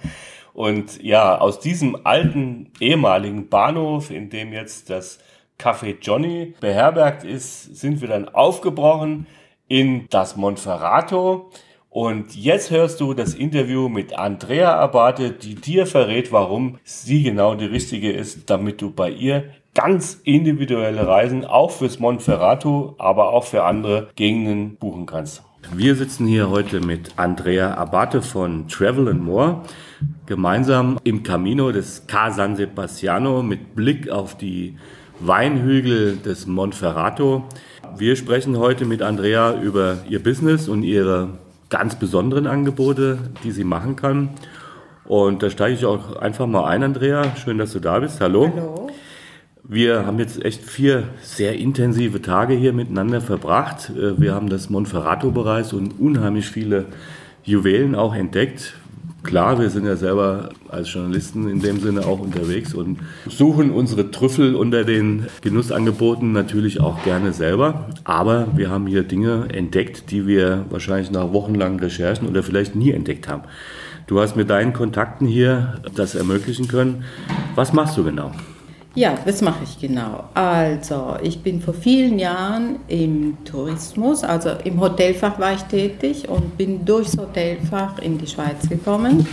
Und 0.55 1.01
ja, 1.03 1.39
aus 1.39 1.61
diesem 1.61 2.05
alten 2.05 2.73
ehemaligen 2.81 3.49
Bahnhof, 3.49 4.11
in 4.11 4.29
dem 4.29 4.53
jetzt 4.53 4.91
das 4.91 5.21
Café 5.59 5.97
Johnny 6.01 6.55
beherbergt 6.61 7.25
ist, 7.25 7.77
sind 7.77 8.01
wir 8.01 8.09
dann 8.09 8.29
aufgebrochen 8.29 9.27
in 9.67 10.07
das 10.09 10.37
Monferrato. 10.37 11.51
Und 11.91 12.37
jetzt 12.37 12.71
hörst 12.71 13.01
du 13.01 13.13
das 13.13 13.35
Interview 13.35 13.89
mit 13.89 14.17
Andrea 14.17 14.79
Abate, 14.79 15.33
die 15.33 15.57
dir 15.57 15.87
verrät, 15.87 16.31
warum 16.31 16.79
sie 16.85 17.25
genau 17.25 17.57
die 17.57 17.65
richtige 17.65 18.13
ist, 18.13 18.49
damit 18.51 18.81
du 18.81 18.93
bei 18.93 19.11
ihr 19.11 19.51
ganz 19.75 20.21
individuelle 20.23 21.07
Reisen 21.07 21.45
auch 21.45 21.73
fürs 21.73 21.99
Monferrato, 21.99 22.95
aber 22.99 23.33
auch 23.33 23.45
für 23.45 23.65
andere 23.65 24.11
Gegenden 24.15 24.77
buchen 24.77 25.07
kannst. 25.07 25.43
Wir 25.75 25.97
sitzen 25.97 26.27
hier 26.27 26.51
heute 26.51 26.81
mit 26.81 27.13
Andrea 27.17 27.75
Abate 27.75 28.23
von 28.23 28.69
Travel 28.69 29.09
and 29.09 29.23
More 29.23 29.63
gemeinsam 30.27 30.99
im 31.03 31.25
Camino 31.25 31.73
des 31.73 32.07
Ca 32.07 32.31
San 32.31 32.55
Sebastiano 32.55 33.43
mit 33.43 33.75
Blick 33.75 34.09
auf 34.09 34.37
die 34.37 34.77
Weinhügel 35.21 36.17
des 36.17 36.47
Monferrato. 36.47 37.45
Wir 37.97 38.17
sprechen 38.17 38.57
heute 38.59 38.85
mit 38.85 39.03
Andrea 39.03 39.61
über 39.61 39.99
ihr 40.09 40.23
Business 40.23 40.69
und 40.69 40.83
ihre 40.83 41.31
ganz 41.71 41.97
besonderen 41.97 42.47
Angebote, 42.47 43.19
die 43.43 43.51
sie 43.51 43.65
machen 43.65 43.97
kann. 43.97 44.31
Und 45.05 45.43
da 45.43 45.51
steige 45.51 45.75
ich 45.75 45.85
auch 45.85 46.17
einfach 46.17 46.47
mal 46.47 46.67
ein, 46.67 46.83
Andrea. 46.83 47.37
Schön, 47.37 47.59
dass 47.59 47.73
du 47.73 47.81
da 47.81 47.99
bist. 47.99 48.21
Hallo. 48.21 48.53
Hallo. 48.55 48.91
Wir 49.71 50.07
haben 50.07 50.19
jetzt 50.19 50.43
echt 50.45 50.63
vier 50.63 51.05
sehr 51.21 51.59
intensive 51.59 52.23
Tage 52.23 52.55
hier 52.55 52.73
miteinander 52.73 53.21
verbracht. 53.21 53.91
Äh, 53.91 54.19
wir 54.19 54.35
haben 54.35 54.49
das 54.49 54.71
Monferrato-Bereich 54.71 55.75
und 55.75 56.01
unheimlich 56.01 56.49
viele 56.49 56.87
Juwelen 57.45 57.95
auch 57.95 58.15
entdeckt. 58.15 58.75
Klar, 59.25 59.59
wir 59.59 59.69
sind 59.69 59.85
ja 59.85 59.97
selber 59.97 60.51
als 60.69 60.93
Journalisten 60.93 61.49
in 61.49 61.61
dem 61.61 61.81
Sinne 61.81 62.07
auch 62.07 62.21
unterwegs 62.21 62.73
und 62.73 62.99
suchen 63.29 63.73
unsere 63.73 64.13
Trüffel 64.13 64.55
unter 64.55 64.85
den 64.85 65.27
Genussangeboten 65.43 66.33
natürlich 66.33 66.81
auch 66.81 67.03
gerne 67.03 67.33
selber. 67.33 67.89
Aber 68.05 68.47
wir 68.55 68.71
haben 68.71 68.87
hier 68.87 69.03
Dinge 69.03 69.49
entdeckt, 69.53 70.13
die 70.13 70.27
wir 70.27 70.67
wahrscheinlich 70.71 71.11
nach 71.11 71.33
wochenlangen 71.33 71.81
Recherchen 71.81 72.29
oder 72.29 72.45
vielleicht 72.45 72.77
nie 72.77 72.93
entdeckt 72.93 73.29
haben. 73.29 73.43
Du 74.07 74.21
hast 74.21 74.37
mit 74.37 74.49
deinen 74.51 74.73
Kontakten 74.73 75.27
hier 75.27 75.83
das 75.95 76.15
ermöglichen 76.15 76.69
können. 76.69 77.05
Was 77.57 77.73
machst 77.73 77.99
du 77.99 78.05
genau? 78.05 78.33
Ja, 78.99 79.15
das 79.25 79.43
mache 79.43 79.63
ich 79.63 79.79
genau. 79.79 80.25
Also, 80.35 81.15
ich 81.23 81.41
bin 81.41 81.61
vor 81.61 81.73
vielen 81.73 82.19
Jahren 82.19 82.81
im 82.89 83.39
Tourismus, 83.45 84.25
also 84.25 84.51
im 84.65 84.81
Hotelfach 84.81 85.39
war 85.39 85.53
ich 85.53 85.63
tätig 85.63 86.29
und 86.29 86.59
bin 86.59 86.85
durchs 86.85 87.17
Hotelfach 87.17 88.01
in 88.01 88.19
die 88.19 88.27
Schweiz 88.27 88.69
gekommen. 88.69 89.25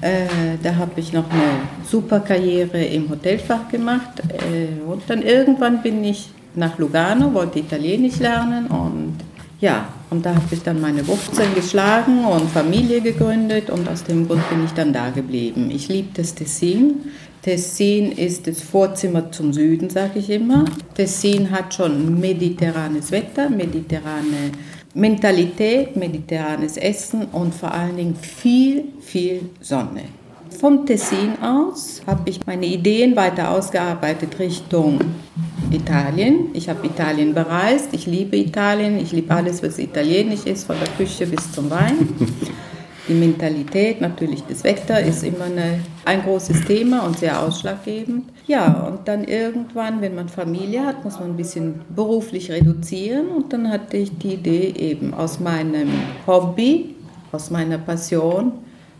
Äh, 0.00 0.56
da 0.62 0.76
habe 0.76 0.92
ich 0.96 1.12
noch 1.12 1.30
eine 1.30 1.42
super 1.84 2.20
Karriere 2.20 2.82
im 2.82 3.10
Hotelfach 3.10 3.68
gemacht 3.68 4.22
äh, 4.50 4.82
und 4.90 5.02
dann 5.08 5.20
irgendwann 5.20 5.82
bin 5.82 6.02
ich 6.02 6.30
nach 6.54 6.78
Lugano, 6.78 7.34
wollte 7.34 7.58
Italienisch 7.58 8.18
lernen 8.18 8.66
und 8.68 9.18
ja, 9.60 9.88
und 10.12 10.26
da 10.26 10.34
habe 10.34 10.54
ich 10.54 10.62
dann 10.62 10.78
meine 10.78 11.08
Wurzeln 11.08 11.54
geschlagen 11.54 12.26
und 12.26 12.50
Familie 12.50 13.00
gegründet 13.00 13.70
und 13.70 13.88
aus 13.88 14.04
dem 14.04 14.28
Grund 14.28 14.46
bin 14.50 14.62
ich 14.62 14.72
dann 14.72 14.92
da 14.92 15.08
geblieben. 15.08 15.70
Ich 15.70 15.88
liebe 15.88 16.10
das 16.14 16.34
Tessin. 16.34 17.00
Tessin 17.40 18.12
ist 18.12 18.46
das 18.46 18.60
Vorzimmer 18.60 19.32
zum 19.32 19.54
Süden, 19.54 19.88
sage 19.88 20.18
ich 20.18 20.28
immer. 20.28 20.66
Tessin 20.94 21.50
hat 21.50 21.72
schon 21.72 22.20
mediterranes 22.20 23.10
Wetter, 23.10 23.48
mediterrane 23.48 24.52
Mentalität, 24.92 25.96
mediterranes 25.96 26.76
Essen 26.76 27.24
und 27.32 27.54
vor 27.54 27.72
allen 27.72 27.96
Dingen 27.96 28.16
viel, 28.16 28.84
viel 29.00 29.48
Sonne. 29.62 30.02
Vom 30.58 30.86
Tessin 30.86 31.42
aus 31.42 32.02
habe 32.06 32.30
ich 32.30 32.46
meine 32.46 32.66
Ideen 32.66 33.16
weiter 33.16 33.50
ausgearbeitet 33.50 34.38
Richtung 34.38 35.00
Italien. 35.70 36.50
Ich 36.52 36.68
habe 36.68 36.86
Italien 36.86 37.34
bereist. 37.34 37.92
Ich 37.92 38.06
liebe 38.06 38.36
Italien. 38.36 38.98
Ich 38.98 39.12
liebe 39.12 39.34
alles, 39.34 39.62
was 39.62 39.78
italienisch 39.78 40.44
ist, 40.44 40.64
von 40.64 40.76
der 40.78 40.88
Küche 40.88 41.26
bis 41.26 41.52
zum 41.52 41.70
Wein. 41.70 42.08
Die 43.08 43.14
Mentalität, 43.14 44.00
natürlich 44.00 44.44
das 44.48 44.62
Wetter 44.62 45.00
ist 45.00 45.24
immer 45.24 45.46
eine, 45.46 45.80
ein 46.04 46.22
großes 46.22 46.64
Thema 46.64 47.00
und 47.00 47.18
sehr 47.18 47.42
ausschlaggebend. 47.42 48.26
Ja, 48.46 48.86
und 48.86 49.08
dann 49.08 49.24
irgendwann, 49.24 50.00
wenn 50.00 50.14
man 50.14 50.28
Familie 50.28 50.86
hat, 50.86 51.02
muss 51.04 51.18
man 51.18 51.30
ein 51.30 51.36
bisschen 51.36 51.80
beruflich 51.94 52.52
reduzieren. 52.52 53.28
Und 53.28 53.52
dann 53.52 53.68
hatte 53.68 53.96
ich 53.96 54.16
die 54.18 54.34
Idee 54.34 54.72
eben 54.76 55.14
aus 55.14 55.40
meinem 55.40 55.88
Hobby, 56.28 56.94
aus 57.32 57.50
meiner 57.50 57.78
Passion, 57.78 58.52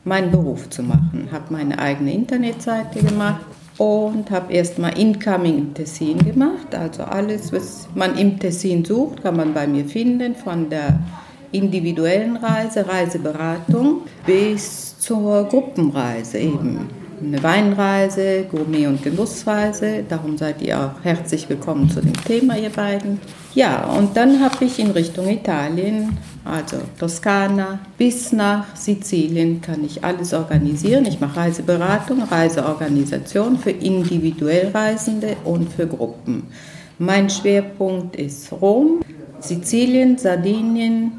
meinen 0.04 0.30
Beruf 0.30 0.68
zu 0.70 0.82
machen. 0.82 1.28
Habe 1.30 1.52
meine 1.52 1.78
eigene 1.78 2.12
Internetseite 2.12 3.02
gemacht 3.02 3.44
und 3.78 4.30
habe 4.30 4.52
erstmal 4.52 4.98
Incoming 4.98 5.58
im 5.58 5.74
Tessin 5.74 6.18
gemacht. 6.18 6.74
Also 6.74 7.04
alles, 7.04 7.52
was 7.52 7.88
man 7.94 8.16
im 8.18 8.38
Tessin 8.38 8.84
sucht, 8.84 9.22
kann 9.22 9.36
man 9.36 9.54
bei 9.54 9.66
mir 9.66 9.84
finden, 9.84 10.34
von 10.34 10.68
der 10.68 10.98
individuellen 11.52 12.36
Reise, 12.36 12.86
Reiseberatung 12.88 14.02
bis 14.26 14.98
zur 14.98 15.44
Gruppenreise 15.44 16.38
eben. 16.38 17.01
Eine 17.24 17.40
Weinreise, 17.40 18.46
Gourmet- 18.50 18.88
und 18.88 19.04
Genussreise. 19.04 20.02
Darum 20.08 20.36
seid 20.36 20.60
ihr 20.60 20.80
auch 20.80 21.04
herzlich 21.04 21.48
willkommen 21.48 21.88
zu 21.88 22.00
dem 22.00 22.14
Thema, 22.24 22.58
ihr 22.58 22.70
beiden. 22.70 23.20
Ja, 23.54 23.84
und 23.96 24.16
dann 24.16 24.40
habe 24.40 24.64
ich 24.64 24.80
in 24.80 24.90
Richtung 24.90 25.28
Italien, 25.28 26.18
also 26.44 26.78
Toskana 26.98 27.78
bis 27.96 28.32
nach 28.32 28.74
Sizilien, 28.74 29.60
kann 29.60 29.84
ich 29.84 30.02
alles 30.02 30.34
organisieren. 30.34 31.06
Ich 31.06 31.20
mache 31.20 31.36
Reiseberatung, 31.36 32.24
Reiseorganisation 32.24 33.56
für 33.56 33.70
individuell 33.70 34.72
Reisende 34.74 35.36
und 35.44 35.72
für 35.72 35.86
Gruppen. 35.86 36.48
Mein 36.98 37.30
Schwerpunkt 37.30 38.16
ist 38.16 38.50
Rom, 38.50 39.00
Sizilien, 39.38 40.18
Sardinien, 40.18 41.12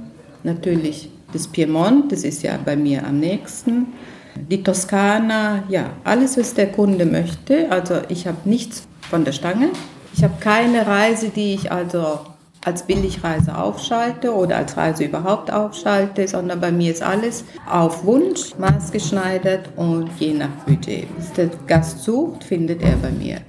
natürlich 0.43 1.09
das 1.31 1.47
Piemont, 1.47 2.11
das 2.11 2.23
ist 2.23 2.43
ja 2.43 2.59
bei 2.63 2.75
mir 2.75 3.07
am 3.07 3.21
nächsten. 3.21 3.87
Die 4.35 4.63
Toskana, 4.63 5.63
ja, 5.69 5.91
alles, 6.03 6.37
was 6.37 6.53
der 6.53 6.71
Kunde 6.71 7.05
möchte. 7.05 7.71
Also 7.71 7.95
ich 8.09 8.27
habe 8.27 8.37
nichts 8.45 8.87
von 9.09 9.25
der 9.25 9.31
Stange. 9.31 9.69
Ich 10.15 10.23
habe 10.23 10.33
keine 10.39 10.85
Reise, 10.85 11.29
die 11.29 11.53
ich 11.55 11.71
also 11.71 12.19
als 12.65 12.83
Billigreise 12.83 13.57
aufschalte 13.57 14.33
oder 14.33 14.57
als 14.57 14.77
Reise 14.77 15.03
überhaupt 15.05 15.51
aufschalte, 15.51 16.27
sondern 16.27 16.61
bei 16.61 16.71
mir 16.71 16.91
ist 16.91 17.03
alles 17.03 17.43
auf 17.69 18.05
Wunsch, 18.05 18.57
maßgeschneidert 18.57 19.69
und 19.75 20.09
je 20.19 20.33
nach 20.33 20.49
Budget. 20.65 21.07
Was 21.17 21.33
der 21.33 21.49
Gast 21.67 22.03
sucht, 22.03 22.43
findet 22.43 22.81
er 22.81 22.95
bei 22.97 23.11
mir. 23.11 23.41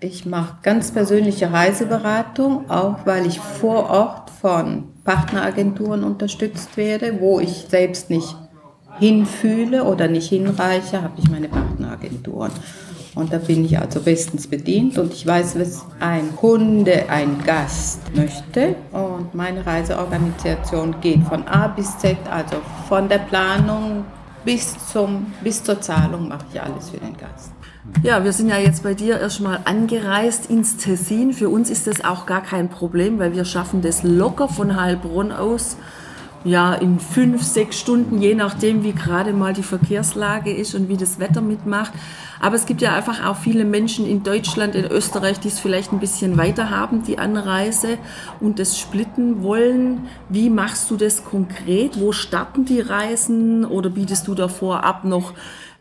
Ich 0.00 0.26
mache 0.26 0.56
ganz 0.62 0.90
persönliche 0.90 1.52
Reiseberatung, 1.52 2.68
auch 2.68 3.06
weil 3.06 3.26
ich 3.26 3.38
vor 3.38 3.88
Ort 3.88 4.30
von 4.30 4.88
Partneragenturen 5.04 6.02
unterstützt 6.02 6.76
werde, 6.76 7.20
wo 7.20 7.38
ich 7.38 7.66
selbst 7.68 8.10
nicht 8.10 8.36
hinfühle 8.98 9.84
oder 9.84 10.08
nicht 10.08 10.28
hinreiche, 10.28 11.02
habe 11.02 11.14
ich 11.18 11.30
meine 11.30 11.48
Partneragenturen. 11.48 12.52
Und 13.14 13.32
da 13.32 13.38
bin 13.38 13.64
ich 13.64 13.78
also 13.78 14.00
bestens 14.00 14.46
bedient 14.46 14.96
und 14.96 15.12
ich 15.12 15.26
weiß, 15.26 15.58
was 15.60 15.84
ein 16.00 16.34
Kunde, 16.34 17.10
ein 17.10 17.42
Gast 17.44 18.00
möchte. 18.14 18.74
Und 18.90 19.34
meine 19.34 19.66
Reiseorganisation 19.66 20.96
geht 21.02 21.22
von 21.24 21.46
A 21.46 21.68
bis 21.68 21.98
Z, 21.98 22.16
also 22.30 22.56
von 22.88 23.08
der 23.10 23.18
Planung 23.18 24.04
bis, 24.44 24.74
zum, 24.88 25.32
bis 25.42 25.62
zur 25.62 25.80
Zahlung 25.80 26.28
mache 26.28 26.46
ich 26.52 26.60
alles 26.60 26.90
für 26.90 26.96
den 26.96 27.16
Gast. 27.16 27.52
Ja, 28.02 28.24
wir 28.24 28.32
sind 28.32 28.48
ja 28.48 28.58
jetzt 28.58 28.82
bei 28.82 28.94
dir 28.94 29.20
erstmal 29.20 29.60
angereist 29.64 30.48
ins 30.48 30.76
Tessin. 30.76 31.32
Für 31.32 31.48
uns 31.48 31.68
ist 31.68 31.86
das 31.86 32.04
auch 32.04 32.26
gar 32.26 32.42
kein 32.42 32.68
Problem, 32.68 33.18
weil 33.18 33.34
wir 33.34 33.44
schaffen 33.44 33.82
das 33.82 34.02
locker 34.02 34.48
von 34.48 34.80
Heilbronn 34.80 35.32
aus. 35.32 35.76
Ja, 36.44 36.74
in 36.74 36.98
fünf, 36.98 37.44
sechs 37.44 37.78
Stunden, 37.78 38.20
je 38.20 38.34
nachdem, 38.34 38.82
wie 38.82 38.92
gerade 38.92 39.32
mal 39.32 39.52
die 39.52 39.62
Verkehrslage 39.62 40.52
ist 40.52 40.74
und 40.74 40.88
wie 40.88 40.96
das 40.96 41.20
Wetter 41.20 41.40
mitmacht. 41.40 41.92
Aber 42.40 42.56
es 42.56 42.66
gibt 42.66 42.82
ja 42.82 42.92
einfach 42.96 43.24
auch 43.24 43.36
viele 43.36 43.64
Menschen 43.64 44.04
in 44.04 44.24
Deutschland, 44.24 44.74
in 44.74 44.84
Österreich, 44.84 45.38
die 45.38 45.46
es 45.46 45.60
vielleicht 45.60 45.92
ein 45.92 46.00
bisschen 46.00 46.36
weiter 46.36 46.70
haben, 46.70 47.04
die 47.04 47.18
Anreise 47.18 47.96
und 48.40 48.58
das 48.58 48.76
splitten 48.76 49.44
wollen. 49.44 50.08
Wie 50.28 50.50
machst 50.50 50.90
du 50.90 50.96
das 50.96 51.24
konkret? 51.24 52.00
Wo 52.00 52.10
starten 52.10 52.64
die 52.64 52.80
Reisen 52.80 53.64
oder 53.64 53.90
bietest 53.90 54.26
du 54.26 54.34
davor 54.34 54.82
ab 54.82 55.04
noch 55.04 55.34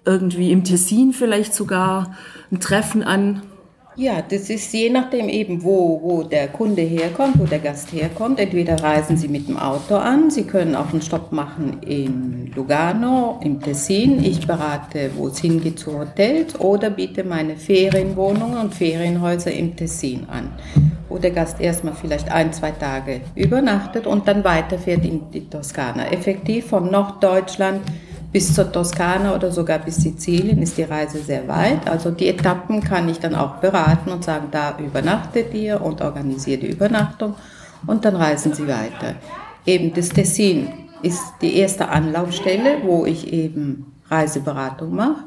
irgendwie 0.05 0.51
im 0.51 0.63
Tessin 0.63 1.13
vielleicht 1.13 1.55
sogar 1.55 2.15
ein 2.51 2.59
Treffen 2.59 3.01
an? 3.01 3.41
Ja, 3.97 4.21
das 4.21 4.49
ist 4.49 4.71
je 4.71 4.89
nachdem 4.89 5.27
eben, 5.27 5.63
wo, 5.63 5.99
wo 6.01 6.23
der 6.23 6.47
Kunde 6.47 6.81
herkommt, 6.81 7.37
wo 7.37 7.43
der 7.43 7.59
Gast 7.59 7.91
herkommt. 7.91 8.39
Entweder 8.39 8.81
reisen 8.81 9.17
Sie 9.17 9.27
mit 9.27 9.49
dem 9.49 9.57
Auto 9.57 9.95
an, 9.95 10.31
Sie 10.31 10.43
können 10.43 10.75
auch 10.75 10.93
einen 10.93 11.01
Stopp 11.01 11.33
machen 11.33 11.79
in 11.81 12.51
Lugano, 12.55 13.41
im 13.43 13.59
Tessin. 13.59 14.23
Ich 14.23 14.47
berate, 14.47 15.11
wo 15.17 15.27
es 15.27 15.39
hingeht 15.39 15.77
zu 15.77 15.99
Hotels 15.99 16.57
oder 16.57 16.89
biete 16.89 17.25
meine 17.25 17.57
Ferienwohnungen 17.57 18.59
und 18.59 18.73
Ferienhäuser 18.73 19.51
im 19.51 19.75
Tessin 19.75 20.25
an, 20.29 20.53
wo 21.09 21.17
der 21.17 21.31
Gast 21.31 21.59
erstmal 21.59 21.93
vielleicht 21.93 22.31
ein, 22.31 22.53
zwei 22.53 22.71
Tage 22.71 23.19
übernachtet 23.35 24.07
und 24.07 24.25
dann 24.25 24.45
weiterfährt 24.45 25.03
in 25.03 25.29
die 25.31 25.49
Toskana. 25.49 26.09
Effektiv 26.13 26.67
von 26.67 26.89
Norddeutschland 26.89 27.81
bis 28.31 28.53
zur 28.53 28.71
Toskana 28.71 29.35
oder 29.35 29.51
sogar 29.51 29.79
bis 29.79 29.97
Sizilien 29.97 30.61
ist 30.61 30.77
die 30.77 30.83
Reise 30.83 31.21
sehr 31.21 31.47
weit. 31.47 31.89
Also 31.89 32.11
die 32.11 32.27
Etappen 32.27 32.81
kann 32.81 33.09
ich 33.09 33.19
dann 33.19 33.35
auch 33.35 33.57
beraten 33.57 34.11
und 34.11 34.23
sagen, 34.23 34.47
da 34.51 34.77
übernachtet 34.77 35.53
ihr 35.53 35.81
und 35.81 36.01
organisiert 36.01 36.63
die 36.63 36.71
Übernachtung 36.71 37.35
und 37.87 38.05
dann 38.05 38.15
reisen 38.15 38.53
sie 38.53 38.67
weiter. 38.67 39.15
Eben 39.65 39.93
das 39.93 40.09
Tessin 40.09 40.69
ist 41.01 41.21
die 41.41 41.57
erste 41.57 41.89
Anlaufstelle, 41.89 42.77
wo 42.83 43.05
ich 43.05 43.31
eben 43.33 43.93
Reiseberatung 44.09 44.95
mache. 44.95 45.23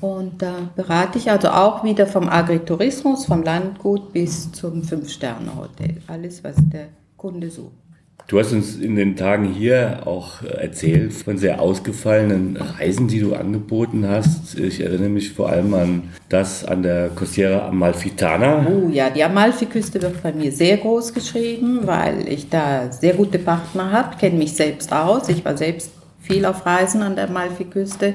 Und 0.00 0.42
da 0.42 0.70
berate 0.76 1.18
ich 1.18 1.30
also 1.30 1.48
auch 1.48 1.82
wieder 1.82 2.06
vom 2.06 2.28
Agritourismus, 2.28 3.26
vom 3.26 3.42
Landgut 3.42 4.12
bis 4.12 4.52
zum 4.52 4.82
Fünf-Sterne-Hotel. 4.82 6.02
Alles, 6.06 6.44
was 6.44 6.56
der 6.72 6.88
Kunde 7.16 7.50
sucht. 7.50 7.83
Du 8.26 8.38
hast 8.38 8.52
uns 8.52 8.76
in 8.76 8.96
den 8.96 9.16
Tagen 9.16 9.52
hier 9.52 10.06
auch 10.06 10.42
erzählt 10.42 11.12
von 11.12 11.36
sehr 11.36 11.60
ausgefallenen 11.60 12.56
Reisen, 12.56 13.06
die 13.06 13.20
du 13.20 13.34
angeboten 13.34 14.08
hast. 14.08 14.58
Ich 14.58 14.80
erinnere 14.80 15.10
mich 15.10 15.34
vor 15.34 15.50
allem 15.50 15.74
an 15.74 16.02
das 16.30 16.64
an 16.64 16.82
der 16.82 17.10
Costiera 17.10 17.68
Amalfitana. 17.68 18.66
Oh 18.66 18.88
ja, 18.88 19.10
die 19.10 19.22
Amalfiküste 19.22 20.00
wird 20.00 20.22
bei 20.22 20.32
mir 20.32 20.50
sehr 20.52 20.78
groß 20.78 21.12
geschrieben, 21.12 21.80
weil 21.84 22.26
ich 22.26 22.48
da 22.48 22.90
sehr 22.90 23.12
gute 23.12 23.38
Partner 23.38 23.92
habe, 23.92 24.16
kenne 24.16 24.38
mich 24.38 24.54
selbst 24.54 24.90
aus. 24.90 25.28
Ich 25.28 25.44
war 25.44 25.56
selbst 25.58 25.92
viel 26.20 26.46
auf 26.46 26.64
Reisen 26.64 27.02
an 27.02 27.16
der 27.16 27.28
Amalfiküste, 27.28 28.14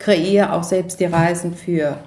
kreiere 0.00 0.52
auch 0.52 0.64
selbst 0.64 0.98
die 0.98 1.04
Reisen 1.04 1.54
für 1.54 1.98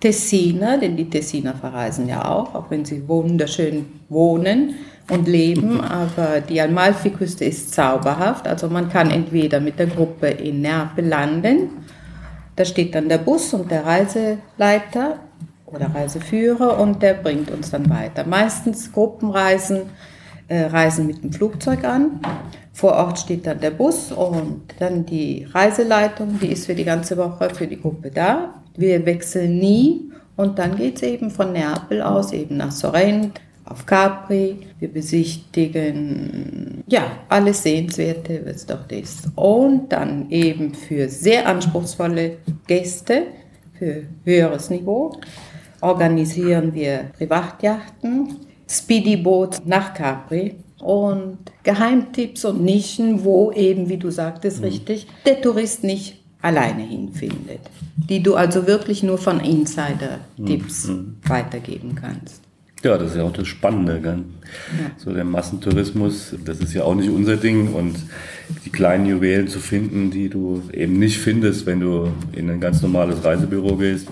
Tessiner, 0.00 0.78
denn 0.78 0.96
die 0.96 1.08
Tessiner 1.08 1.54
verreisen 1.54 2.08
ja 2.08 2.24
auch, 2.24 2.54
auch 2.54 2.70
wenn 2.70 2.84
sie 2.84 3.06
wunderschön 3.06 3.86
wohnen 4.08 4.74
und 5.10 5.28
leben, 5.28 5.80
aber 5.80 6.40
die 6.40 6.60
Amalfiküste 6.60 7.44
ist 7.44 7.74
zauberhaft. 7.74 8.46
Also 8.46 8.68
man 8.68 8.88
kann 8.88 9.10
entweder 9.10 9.60
mit 9.60 9.78
der 9.78 9.86
Gruppe 9.86 10.28
in 10.28 10.62
Neapel 10.62 11.06
landen, 11.06 11.70
da 12.56 12.64
steht 12.64 12.94
dann 12.94 13.08
der 13.08 13.18
Bus 13.18 13.54
und 13.54 13.70
der 13.70 13.86
Reiseleiter 13.86 15.20
oder 15.66 15.94
Reiseführer 15.94 16.78
und 16.78 17.02
der 17.02 17.14
bringt 17.14 17.50
uns 17.50 17.70
dann 17.70 17.88
weiter. 17.88 18.26
Meistens 18.26 18.92
Gruppenreisen 18.92 19.82
äh, 20.48 20.64
reisen 20.64 21.06
mit 21.06 21.22
dem 21.22 21.32
Flugzeug 21.32 21.84
an. 21.84 22.20
Vor 22.72 22.92
Ort 22.92 23.18
steht 23.18 23.46
dann 23.46 23.60
der 23.60 23.70
Bus 23.70 24.12
und 24.12 24.62
dann 24.78 25.06
die 25.06 25.46
Reiseleitung, 25.52 26.38
die 26.40 26.48
ist 26.48 26.66
für 26.66 26.74
die 26.74 26.84
ganze 26.84 27.16
Woche 27.16 27.50
für 27.54 27.66
die 27.66 27.80
Gruppe 27.80 28.10
da. 28.10 28.54
Wir 28.76 29.06
wechseln 29.06 29.58
nie 29.58 30.10
und 30.36 30.58
dann 30.58 30.76
geht 30.76 30.96
es 30.96 31.02
eben 31.02 31.30
von 31.30 31.52
Neapel 31.52 32.02
aus 32.02 32.32
eben 32.32 32.56
nach 32.56 32.72
Sorrent, 32.72 33.40
auf 33.70 33.86
Capri. 33.86 34.58
Wir 34.78 34.88
besichtigen 34.92 36.84
ja 36.88 37.12
alles 37.28 37.62
Sehenswerte, 37.62 38.42
was 38.44 38.66
dort 38.66 38.92
ist. 38.92 39.28
Und 39.36 39.90
dann 39.90 40.30
eben 40.30 40.74
für 40.74 41.08
sehr 41.08 41.46
anspruchsvolle 41.46 42.38
Gäste, 42.66 43.28
für 43.78 44.02
höheres 44.24 44.68
Niveau, 44.70 45.12
organisieren 45.80 46.74
wir 46.74 47.10
Privatjachten, 47.16 48.36
Speedyboot 48.68 49.64
nach 49.64 49.94
Capri 49.94 50.56
und 50.80 51.38
Geheimtipps 51.62 52.44
und 52.44 52.62
Nischen, 52.62 53.24
wo 53.24 53.52
eben, 53.52 53.88
wie 53.88 53.96
du 53.96 54.10
sagtest, 54.10 54.58
mhm. 54.58 54.64
richtig, 54.64 55.06
der 55.24 55.40
Tourist 55.40 55.84
nicht 55.84 56.20
alleine 56.42 56.82
hinfindet, 56.82 57.60
die 57.96 58.22
du 58.22 58.34
also 58.34 58.66
wirklich 58.66 59.02
nur 59.02 59.18
von 59.18 59.40
Insider-Tipps 59.40 60.88
mhm. 60.88 61.16
weitergeben 61.26 61.94
kannst. 61.94 62.42
Ja, 62.82 62.96
das 62.96 63.10
ist 63.10 63.16
ja 63.18 63.24
auch 63.24 63.32
das 63.32 63.46
Spannende. 63.46 64.00
Gell? 64.00 64.18
Ja. 64.78 64.90
So 64.96 65.12
der 65.12 65.24
Massentourismus, 65.24 66.34
das 66.44 66.60
ist 66.60 66.72
ja 66.72 66.84
auch 66.84 66.94
nicht 66.94 67.10
unser 67.10 67.36
Ding. 67.36 67.74
Und 67.74 67.96
die 68.64 68.70
kleinen 68.70 69.06
Juwelen 69.06 69.48
zu 69.48 69.60
finden, 69.60 70.10
die 70.10 70.28
du 70.28 70.62
eben 70.72 70.98
nicht 70.98 71.18
findest, 71.18 71.66
wenn 71.66 71.80
du 71.80 72.10
in 72.32 72.48
ein 72.48 72.60
ganz 72.60 72.80
normales 72.80 73.22
Reisebüro 73.24 73.76
gehst, 73.76 74.08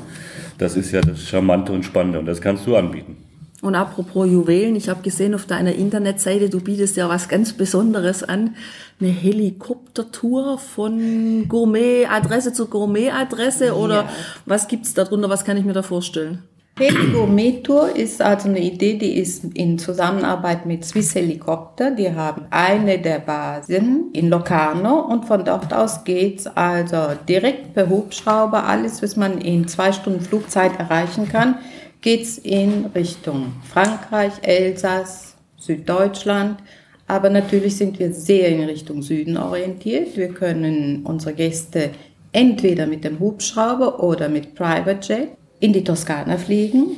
das 0.59 0.77
ist 0.77 0.93
ja 0.93 1.01
das 1.01 1.23
Charmante 1.23 1.73
und 1.73 1.85
Spannende. 1.85 2.19
Und 2.19 2.27
das 2.27 2.41
kannst 2.41 2.67
du 2.67 2.77
anbieten. 2.77 3.17
Und 3.61 3.75
apropos 3.75 4.31
Juwelen, 4.31 4.77
ich 4.77 4.89
habe 4.89 5.03
gesehen 5.03 5.35
auf 5.35 5.47
deiner 5.47 5.75
Internetseite, 5.75 6.49
du 6.49 6.61
bietest 6.61 6.97
ja 6.97 7.09
was 7.09 7.29
ganz 7.29 7.55
Besonderes 7.55 8.23
an, 8.23 8.55
eine 9.01 9.11
Helikoptertour 9.11 10.59
von 10.59 11.49
Gourmet-Adresse 11.49 12.53
zu 12.53 12.67
Gourmet-Adresse 12.67 13.75
oder 13.75 14.03
ja. 14.03 14.09
was 14.47 14.69
gibt's 14.69 14.95
darunter, 14.95 15.29
was 15.29 15.45
kann 15.45 15.57
ich 15.57 15.65
mir 15.65 15.73
da 15.73 15.83
vorstellen? 15.83 16.45
Heli 16.79 17.11
Gourmet 17.11 17.61
Tour 17.65 17.97
ist 17.97 18.23
also 18.23 18.49
eine 18.49 18.61
Idee, 18.61 18.95
die 18.95 19.19
ist 19.19 19.43
in 19.55 19.81
Zusammenarbeit 19.81 20.65
mit 20.65 20.85
Swiss 20.85 21.13
Helikopter. 21.13 21.91
Die 21.91 22.15
haben 22.15 22.47
eine 22.51 23.01
der 23.01 23.19
Basen 23.19 24.11
in 24.13 24.29
Locarno 24.31 25.01
und 25.01 25.25
von 25.25 25.45
dort 25.45 25.75
aus 25.75 26.05
geht's 26.05 26.47
also 26.47 27.17
direkt 27.29 27.75
per 27.75 27.89
Hubschrauber, 27.89 28.63
alles, 28.63 29.03
was 29.03 29.17
man 29.17 29.41
in 29.41 29.67
zwei 29.67 29.91
Stunden 29.91 30.21
Flugzeit 30.21 30.79
erreichen 30.79 31.29
kann, 31.29 31.57
geht 32.01 32.23
es 32.23 32.39
in 32.39 32.87
Richtung 32.95 33.55
Frankreich, 33.69 34.35
Elsass, 34.43 35.35
Süddeutschland. 35.57 36.63
Aber 37.09 37.29
natürlich 37.29 37.77
sind 37.77 37.99
wir 37.99 38.13
sehr 38.13 38.51
in 38.51 38.63
Richtung 38.63 39.03
Süden 39.03 39.37
orientiert. 39.37 40.17
Wir 40.17 40.29
können 40.29 41.03
unsere 41.03 41.35
Gäste 41.35 41.91
entweder 42.31 42.87
mit 42.87 43.03
dem 43.03 43.19
Hubschrauber 43.19 44.01
oder 44.01 44.29
mit 44.29 44.55
Private 44.55 45.01
Jet 45.13 45.38
in 45.61 45.73
die 45.73 45.85
Toskana 45.85 46.39
fliegen, 46.39 46.97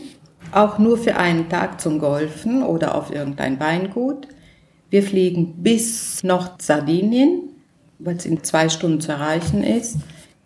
auch 0.52 0.78
nur 0.78 0.98
für 0.98 1.16
einen 1.16 1.48
Tag 1.48 1.80
zum 1.80 1.98
Golfen 1.98 2.62
oder 2.62 2.94
auf 2.94 3.12
irgendein 3.12 3.60
Weingut. 3.60 4.28
Wir 4.90 5.02
fliegen 5.02 5.62
bis 5.62 6.22
Nord-Sardinien, 6.22 7.42
weil 7.98 8.16
es 8.16 8.26
in 8.26 8.42
zwei 8.42 8.68
Stunden 8.68 9.00
zu 9.00 9.12
erreichen 9.12 9.62
ist. 9.62 9.98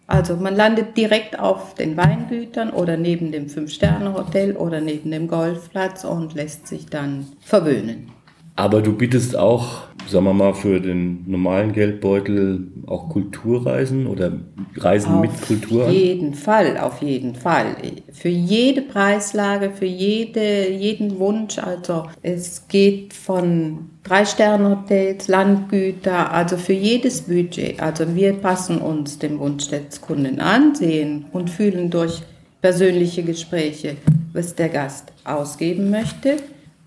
Also 0.07 0.37
man 0.37 0.55
landet 0.55 0.96
direkt 0.98 1.38
auf 1.38 1.74
den 1.74 1.96
Weingütern 1.96 2.70
oder 2.70 2.98
neben 2.98 3.33
dem 3.33 3.48
Fünf-Sterne-Hotel 3.48 4.55
oder 4.57 4.81
neben 4.81 5.11
dem 5.11 5.29
Golfplatz 5.29 6.05
und 6.05 6.35
lässt 6.35 6.66
sich 6.66 6.87
dann 6.87 7.27
verwöhnen. 7.40 8.13
Aber 8.57 8.83
du 8.83 8.93
bietest 8.93 9.37
auch, 9.37 9.83
sagen 10.09 10.27
wir 10.27 10.33
mal, 10.33 10.55
für 10.55 10.81
den 10.81 11.25
normalen 11.27 11.73
Geldbeutel 11.73 12.69
auch 12.87 13.09
Kulturreisen 13.09 14.07
oder 14.07 14.33
Reisen 14.77 15.14
auf 15.14 15.21
mit 15.23 15.43
Kultur? 15.43 15.87
Auf 15.87 15.93
jeden 15.93 16.35
Fall, 16.35 16.79
auf 16.79 17.03
jeden 17.03 17.35
Fall. 17.35 17.75
Für 18.12 18.29
jede 18.29 18.83
Preislage, 18.83 19.71
für 19.71 19.87
jede, 19.87 20.71
jeden 20.71 21.19
Wunsch. 21.19 21.59
Also 21.59 22.05
es 22.23 22.69
geht 22.69 23.12
von 23.12 23.90
Drei-Sterne-Hotels, 24.05 25.27
Landgüter, 25.27 26.33
also 26.33 26.57
für 26.57 26.75
jedes 26.75 27.23
Budget. 27.23 27.81
Also 27.81 28.14
wir 28.14 28.35
passen 28.35 28.79
uns 28.79 29.19
dem 29.19 29.40
Wunsch 29.40 29.69
des 29.69 30.01
Kunden 30.01 30.38
an, 30.38 30.77
sehen 30.77 31.25
und 31.33 31.51
fühlen 31.51 31.90
durch 31.90 32.23
persönliche 32.62 33.25
Gespräche, 33.25 33.97
was 34.33 34.55
der 34.55 34.69
Gast 34.69 35.12
ausgeben 35.25 35.90
möchte 35.90 36.37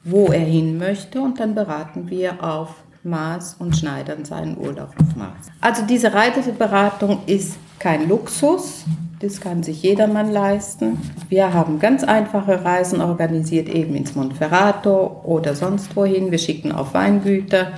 wo 0.10 0.28
er 0.28 0.39
hin 0.39 0.78
möchte 0.78 1.22
und 1.22 1.39
dann 1.39 1.54
beraten 1.54 2.10
wir 2.10 2.43
auf 2.43 2.70
Maß 3.04 3.58
und 3.60 3.76
schneidern 3.76 4.26
seinen 4.26 4.58
Urlaub 4.58 4.89
auf 5.00 5.15
Maß. 5.15 5.48
Also 5.62 5.84
diese 5.86 6.13
Reiseberatung 6.13 7.20
ist 7.26 7.58
kein 7.80 8.08
Luxus, 8.08 8.86
das 9.20 9.41
kann 9.41 9.63
sich 9.63 9.84
jedermann 9.84 10.32
leisten. 10.32 10.98
Wir 11.30 11.54
haben 11.54 11.80
ganz 11.80 12.04
einfache 12.04 12.63
Reisen 12.63 13.02
organisiert, 13.02 13.70
eben 13.70 13.96
ins 13.96 14.15
Monferrato 14.15 15.22
oder 15.24 15.56
sonst 15.56 15.96
wohin. 15.96 16.32
Wir 16.32 16.38
schicken 16.38 16.72
auf 16.72 16.93
Weingüter 16.93 17.74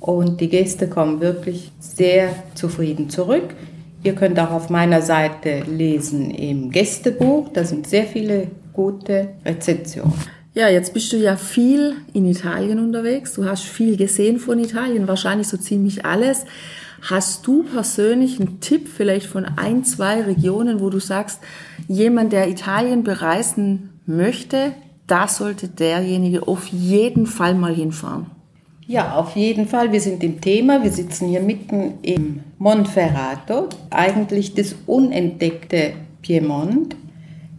und 0.00 0.40
die 0.40 0.48
Gäste 0.48 0.88
kommen 0.88 1.20
wirklich 1.20 1.72
sehr 1.80 2.30
zufrieden 2.54 3.08
zurück. 3.08 3.54
Ihr 4.02 4.14
könnt 4.14 4.38
auch 4.40 4.50
auf 4.50 4.68
meiner 4.68 5.00
Seite 5.00 5.60
lesen 5.60 6.30
im 6.30 6.70
Gästebuch, 6.70 7.50
da 7.52 7.64
sind 7.64 7.86
sehr 7.86 8.04
viele 8.04 8.48
gute 8.72 9.28
Rezensionen. 9.44 10.12
Ja, 10.54 10.68
jetzt 10.68 10.92
bist 10.92 11.10
du 11.12 11.16
ja 11.16 11.36
viel 11.36 11.96
in 12.12 12.26
Italien 12.26 12.78
unterwegs. 12.78 13.32
Du 13.32 13.46
hast 13.46 13.62
viel 13.62 13.96
gesehen 13.96 14.38
von 14.38 14.58
Italien, 14.58 15.08
wahrscheinlich 15.08 15.48
so 15.48 15.56
ziemlich 15.56 16.04
alles. 16.04 16.44
Hast 17.00 17.46
du 17.46 17.62
persönlich 17.62 18.38
einen 18.38 18.60
Tipp 18.60 18.86
vielleicht 18.94 19.26
von 19.26 19.46
ein, 19.56 19.84
zwei 19.84 20.20
Regionen, 20.20 20.80
wo 20.80 20.90
du 20.90 20.98
sagst, 20.98 21.40
jemand, 21.88 22.34
der 22.34 22.48
Italien 22.48 23.02
bereisen 23.02 23.98
möchte, 24.04 24.72
da 25.06 25.26
sollte 25.26 25.68
derjenige 25.68 26.46
auf 26.46 26.66
jeden 26.66 27.26
Fall 27.26 27.54
mal 27.54 27.74
hinfahren? 27.74 28.26
Ja, 28.86 29.16
auf 29.16 29.36
jeden 29.36 29.66
Fall. 29.66 29.90
Wir 29.90 30.02
sind 30.02 30.22
im 30.22 30.42
Thema. 30.42 30.82
Wir 30.82 30.92
sitzen 30.92 31.28
hier 31.28 31.40
mitten 31.40 31.94
im 32.02 32.40
Monferrato, 32.58 33.68
eigentlich 33.88 34.54
das 34.54 34.74
unentdeckte 34.86 35.94
Piemont. 36.20 36.94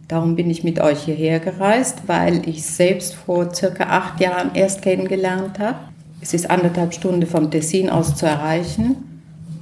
Darum 0.08 0.36
bin 0.36 0.50
ich 0.50 0.64
mit 0.64 0.80
euch 0.80 1.04
hierher 1.04 1.40
gereist, 1.40 2.02
weil 2.06 2.46
ich 2.46 2.64
selbst 2.64 3.14
vor 3.14 3.54
circa 3.54 3.84
acht 3.84 4.20
Jahren 4.20 4.54
erst 4.54 4.82
kennengelernt 4.82 5.58
habe. 5.58 5.78
Es 6.20 6.34
ist 6.34 6.50
anderthalb 6.50 6.92
Stunden 6.92 7.26
vom 7.26 7.50
Tessin 7.50 7.88
aus 7.88 8.14
zu 8.14 8.26
erreichen 8.26 8.96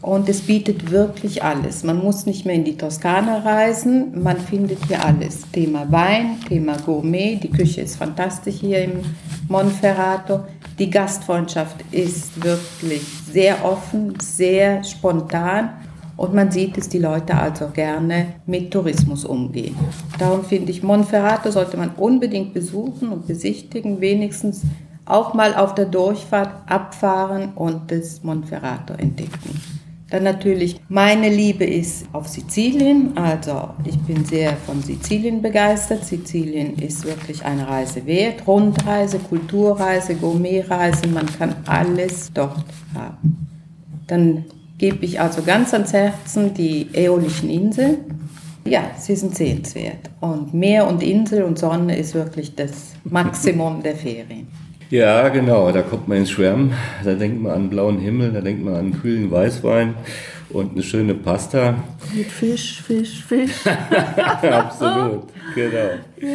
und 0.00 0.28
es 0.28 0.42
bietet 0.42 0.90
wirklich 0.90 1.44
alles. 1.44 1.84
Man 1.84 1.98
muss 1.98 2.26
nicht 2.26 2.44
mehr 2.44 2.56
in 2.56 2.64
die 2.64 2.76
Toskana 2.76 3.38
reisen, 3.38 4.20
man 4.20 4.36
findet 4.36 4.84
hier 4.86 5.04
alles. 5.04 5.42
Thema 5.52 5.90
Wein, 5.90 6.38
Thema 6.48 6.76
Gourmet, 6.84 7.36
die 7.36 7.50
Küche 7.50 7.82
ist 7.82 7.96
fantastisch 7.96 8.56
hier 8.60 8.82
im 8.82 9.00
Monferrato. 9.48 10.40
Die 10.78 10.90
Gastfreundschaft 10.90 11.76
ist 11.92 12.42
wirklich 12.42 13.02
sehr 13.30 13.64
offen, 13.64 14.14
sehr 14.20 14.82
spontan 14.82 15.70
und 16.16 16.34
man 16.34 16.50
sieht, 16.50 16.76
dass 16.76 16.88
die 16.88 16.98
Leute 16.98 17.36
also 17.36 17.68
gerne 17.68 18.34
mit 18.46 18.70
Tourismus 18.70 19.24
umgehen. 19.24 19.76
Darum 20.18 20.44
finde 20.44 20.70
ich, 20.70 20.82
Monferrato 20.82 21.50
sollte 21.50 21.76
man 21.76 21.90
unbedingt 21.96 22.54
besuchen 22.54 23.08
und 23.08 23.26
besichtigen, 23.26 24.00
wenigstens 24.00 24.62
auch 25.04 25.34
mal 25.34 25.54
auf 25.54 25.74
der 25.74 25.86
Durchfahrt 25.86 26.50
abfahren 26.70 27.52
und 27.54 27.90
das 27.90 28.22
Monferrato 28.22 28.94
entdecken. 28.94 29.60
Dann 30.12 30.24
natürlich, 30.24 30.78
meine 30.90 31.30
Liebe 31.30 31.64
ist 31.64 32.04
auf 32.12 32.28
Sizilien. 32.28 33.16
Also 33.16 33.70
ich 33.86 33.98
bin 34.00 34.26
sehr 34.26 34.58
von 34.58 34.82
Sizilien 34.82 35.40
begeistert. 35.40 36.04
Sizilien 36.04 36.74
ist 36.76 37.06
wirklich 37.06 37.42
eine 37.46 37.66
Reise 37.66 38.04
wert. 38.04 38.46
Rundreise, 38.46 39.18
Kulturreise, 39.18 40.14
Gourmetreise, 40.16 41.08
man 41.08 41.24
kann 41.24 41.54
alles 41.64 42.30
dort 42.34 42.66
haben. 42.94 43.48
Dann 44.06 44.44
gebe 44.82 45.04
ich 45.04 45.20
also 45.20 45.42
ganz 45.42 45.72
ans 45.74 45.92
Herzen 45.92 46.54
die 46.54 46.88
Äolischen 46.92 47.48
Inseln. 47.48 47.98
Ja, 48.64 48.90
sie 48.98 49.14
sind 49.14 49.36
sehenswert. 49.36 50.10
Und 50.18 50.54
Meer 50.54 50.88
und 50.88 51.04
Insel 51.04 51.44
und 51.44 51.56
Sonne 51.56 51.96
ist 51.96 52.16
wirklich 52.16 52.56
das 52.56 52.94
Maximum 53.04 53.84
der 53.84 53.94
Ferien. 53.94 54.48
Ja, 54.90 55.28
genau, 55.28 55.70
da 55.70 55.82
kommt 55.82 56.08
man 56.08 56.18
ins 56.18 56.32
Schwärmen, 56.32 56.72
da 57.04 57.14
denkt 57.14 57.40
man 57.40 57.52
an 57.52 57.70
blauen 57.70 58.00
Himmel, 58.00 58.32
da 58.32 58.40
denkt 58.40 58.64
man 58.64 58.74
an 58.74 59.00
kühlen 59.00 59.30
Weißwein 59.30 59.94
und 60.50 60.72
eine 60.72 60.82
schöne 60.82 61.14
Pasta. 61.14 61.76
Mit 62.12 62.26
Fisch, 62.26 62.82
Fisch, 62.82 63.24
Fisch. 63.24 63.64
Absolut, 64.42 65.28
genau. 65.54 65.90
Ja. 66.20 66.28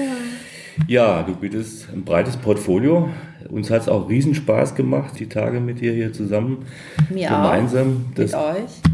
Ja, 0.88 1.24
du 1.24 1.36
bietest 1.36 1.88
ein 1.94 2.04
breites 2.04 2.38
Portfolio. 2.38 3.10
Uns 3.50 3.72
hat 3.72 3.84
es 3.84 3.90
auch 3.90 4.10
riesen 4.10 4.36
Spaß 4.36 4.76
gemacht, 4.76 5.14
die 5.20 5.28
Tage 5.28 5.60
mit 5.60 5.80
dir 5.80 5.94
hier 5.94 6.14
zusammen 6.14 6.66
Mir 7.10 7.30
gemeinsam 7.30 8.06
auch, 8.12 8.16
das 8.16 8.36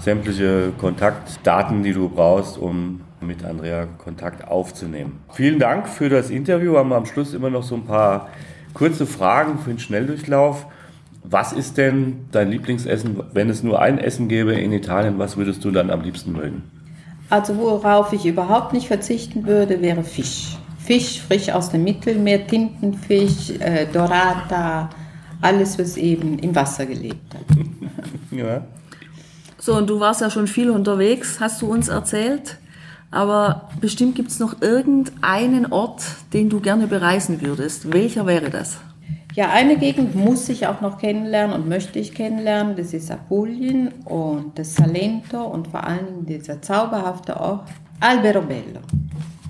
sämtliche 0.00 0.72
Kontaktdaten, 0.78 1.82
die 1.82 1.92
du 1.92 2.08
brauchst, 2.08 2.58
um 2.58 3.02
mit 3.20 3.44
Andrea 3.44 3.86
Kontakt 3.98 4.48
aufzunehmen. 4.48 5.20
Vielen 5.32 5.58
Dank 5.58 5.88
für 5.88 6.08
das 6.08 6.30
Interview. 6.30 6.72
Wir 6.72 6.78
haben 6.80 6.92
am 6.92 7.06
Schluss 7.06 7.34
immer 7.34 7.50
noch 7.50 7.62
so 7.62 7.74
ein 7.76 7.84
paar 7.84 8.28
kurze 8.72 9.06
Fragen 9.06 9.58
für 9.58 9.70
den 9.70 9.78
Schnelldurchlauf. 9.78 10.66
Was 11.30 11.52
ist 11.52 11.78
denn 11.78 12.26
dein 12.32 12.50
Lieblingsessen, 12.50 13.22
wenn 13.32 13.48
es 13.48 13.62
nur 13.62 13.80
ein 13.80 13.98
Essen 13.98 14.26
gäbe 14.26 14.54
in 14.54 14.72
Italien, 14.72 15.18
was 15.18 15.36
würdest 15.36 15.64
du 15.64 15.70
dann 15.70 15.88
am 15.90 16.02
liebsten 16.02 16.32
mögen? 16.32 16.64
Also 17.30 17.56
worauf 17.56 18.12
ich 18.12 18.26
überhaupt 18.26 18.72
nicht 18.72 18.88
verzichten 18.88 19.46
würde, 19.46 19.80
wäre 19.80 20.02
Fisch. 20.02 20.58
Fisch 20.78 21.22
frisch 21.22 21.50
aus 21.50 21.70
dem 21.70 21.84
Mittelmeer, 21.84 22.44
Tintenfisch, 22.48 23.50
äh, 23.60 23.86
Dorata, 23.92 24.90
alles, 25.40 25.78
was 25.78 25.96
eben 25.96 26.40
im 26.40 26.52
Wasser 26.52 26.84
gelebt 26.84 27.32
hat. 27.32 27.56
ja. 28.32 28.64
So, 29.58 29.76
und 29.76 29.88
du 29.88 30.00
warst 30.00 30.22
ja 30.22 30.30
schon 30.30 30.48
viel 30.48 30.70
unterwegs, 30.70 31.38
hast 31.38 31.62
du 31.62 31.70
uns 31.70 31.88
erzählt. 31.88 32.58
Aber 33.12 33.68
bestimmt 33.80 34.16
gibt 34.16 34.30
es 34.30 34.40
noch 34.40 34.62
irgendeinen 34.62 35.70
Ort, 35.72 36.02
den 36.32 36.48
du 36.48 36.60
gerne 36.60 36.88
bereisen 36.88 37.40
würdest. 37.40 37.92
Welcher 37.92 38.26
wäre 38.26 38.50
das? 38.50 38.78
Ja, 39.34 39.50
eine 39.50 39.76
Gegend 39.76 40.16
muss 40.16 40.48
ich 40.48 40.66
auch 40.66 40.80
noch 40.80 40.98
kennenlernen 40.98 41.54
und 41.54 41.68
möchte 41.68 41.98
ich 41.98 42.14
kennenlernen. 42.14 42.74
Das 42.76 42.92
ist 42.92 43.10
Apulien 43.10 43.88
und 44.04 44.58
das 44.58 44.74
Salento 44.74 45.44
und 45.44 45.68
vor 45.68 45.84
allem 45.84 46.26
dieser 46.26 46.60
zauberhafte 46.60 47.38
Ort 47.38 47.68
Alberobello 48.00 48.80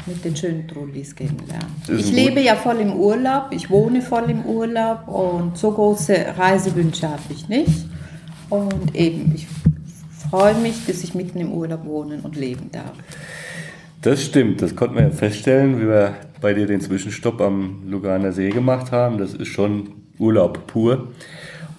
mit 0.07 0.25
den 0.25 0.37
schönen 0.37 0.69
Trullis 0.69 1.15
kennenlernen. 1.15 1.71
Ich 1.89 2.13
lebe 2.13 2.41
ja 2.41 2.57
voll 2.57 2.81
im 2.81 2.95
Urlaub, 2.95 3.49
ich 3.53 3.71
wohne 3.71 4.03
voll 4.03 4.31
im 4.31 4.45
Urlaub 4.45 5.09
und 5.09 5.57
so 5.57 5.71
große 5.71 6.35
Reisewünsche 6.37 7.09
habe 7.09 7.23
ich 7.31 7.49
nicht. 7.49 7.87
Und 8.51 8.95
eben, 8.95 9.33
ich 9.35 9.47
freue 10.31 10.55
mich, 10.57 10.87
dass 10.87 11.05
ich 11.05 11.15
mitten 11.15 11.39
im 11.39 11.53
Urlaub 11.53 11.85
wohnen 11.87 12.21
und 12.21 12.37
leben 12.37 12.71
darf. 12.73 12.93
Das 14.03 14.25
stimmt, 14.25 14.61
das 14.63 14.75
konnten 14.75 14.97
wir 14.97 15.05
ja 15.05 15.11
feststellen, 15.11 15.81
wie 15.81 15.87
wir 15.87 16.15
bei 16.41 16.55
dir 16.55 16.67
den 16.67 16.81
Zwischenstopp 16.81 17.41
am 17.41 17.83
Luganer 17.89 18.33
See 18.33 18.51
gemacht 18.51 18.93
haben. 18.93 19.19
Das 19.19 19.35
ist 19.35 19.49
schon 19.49 19.89
Urlaub 20.19 20.67
pur. 20.67 21.09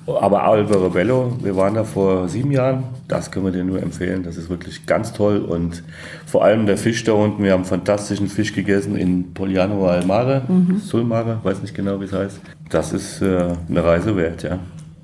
Aber 0.08 0.44
Alvaro 0.44 0.90
Bello, 0.90 1.38
wir 1.42 1.56
waren 1.56 1.76
da 1.76 1.84
vor 1.84 2.28
sieben 2.28 2.52
Jahren, 2.52 2.86
das 3.08 3.30
können 3.30 3.46
wir 3.46 3.52
dir 3.52 3.64
nur 3.64 3.82
empfehlen. 3.82 4.24
Das 4.24 4.36
ist 4.36 4.50
wirklich 4.50 4.86
ganz 4.88 5.14
toll 5.14 5.38
und 5.38 5.84
vor 6.26 6.44
allem 6.44 6.66
der 6.66 6.78
Fisch 6.78 7.04
da 7.04 7.14
unten. 7.14 7.44
Wir 7.44 7.54
haben 7.54 7.66
fantastischen 7.66 8.28
Fisch 8.28 8.54
gegessen 8.54 8.96
in 8.96 9.34
Poliano 9.34 9.88
al 9.88 10.06
Mare, 10.06 10.42
mhm. 10.48 10.80
Sulmare, 10.80 11.40
weiß 11.44 11.62
nicht 11.62 11.76
genau, 11.76 12.00
wie 12.02 12.06
es 12.06 12.14
heißt. 12.14 12.42
Das 12.70 12.94
ist 12.94 13.22
äh, 13.22 13.54
eine 13.70 13.84
Reise 13.84 14.16
wert, 14.18 14.42
ja. 14.42 14.60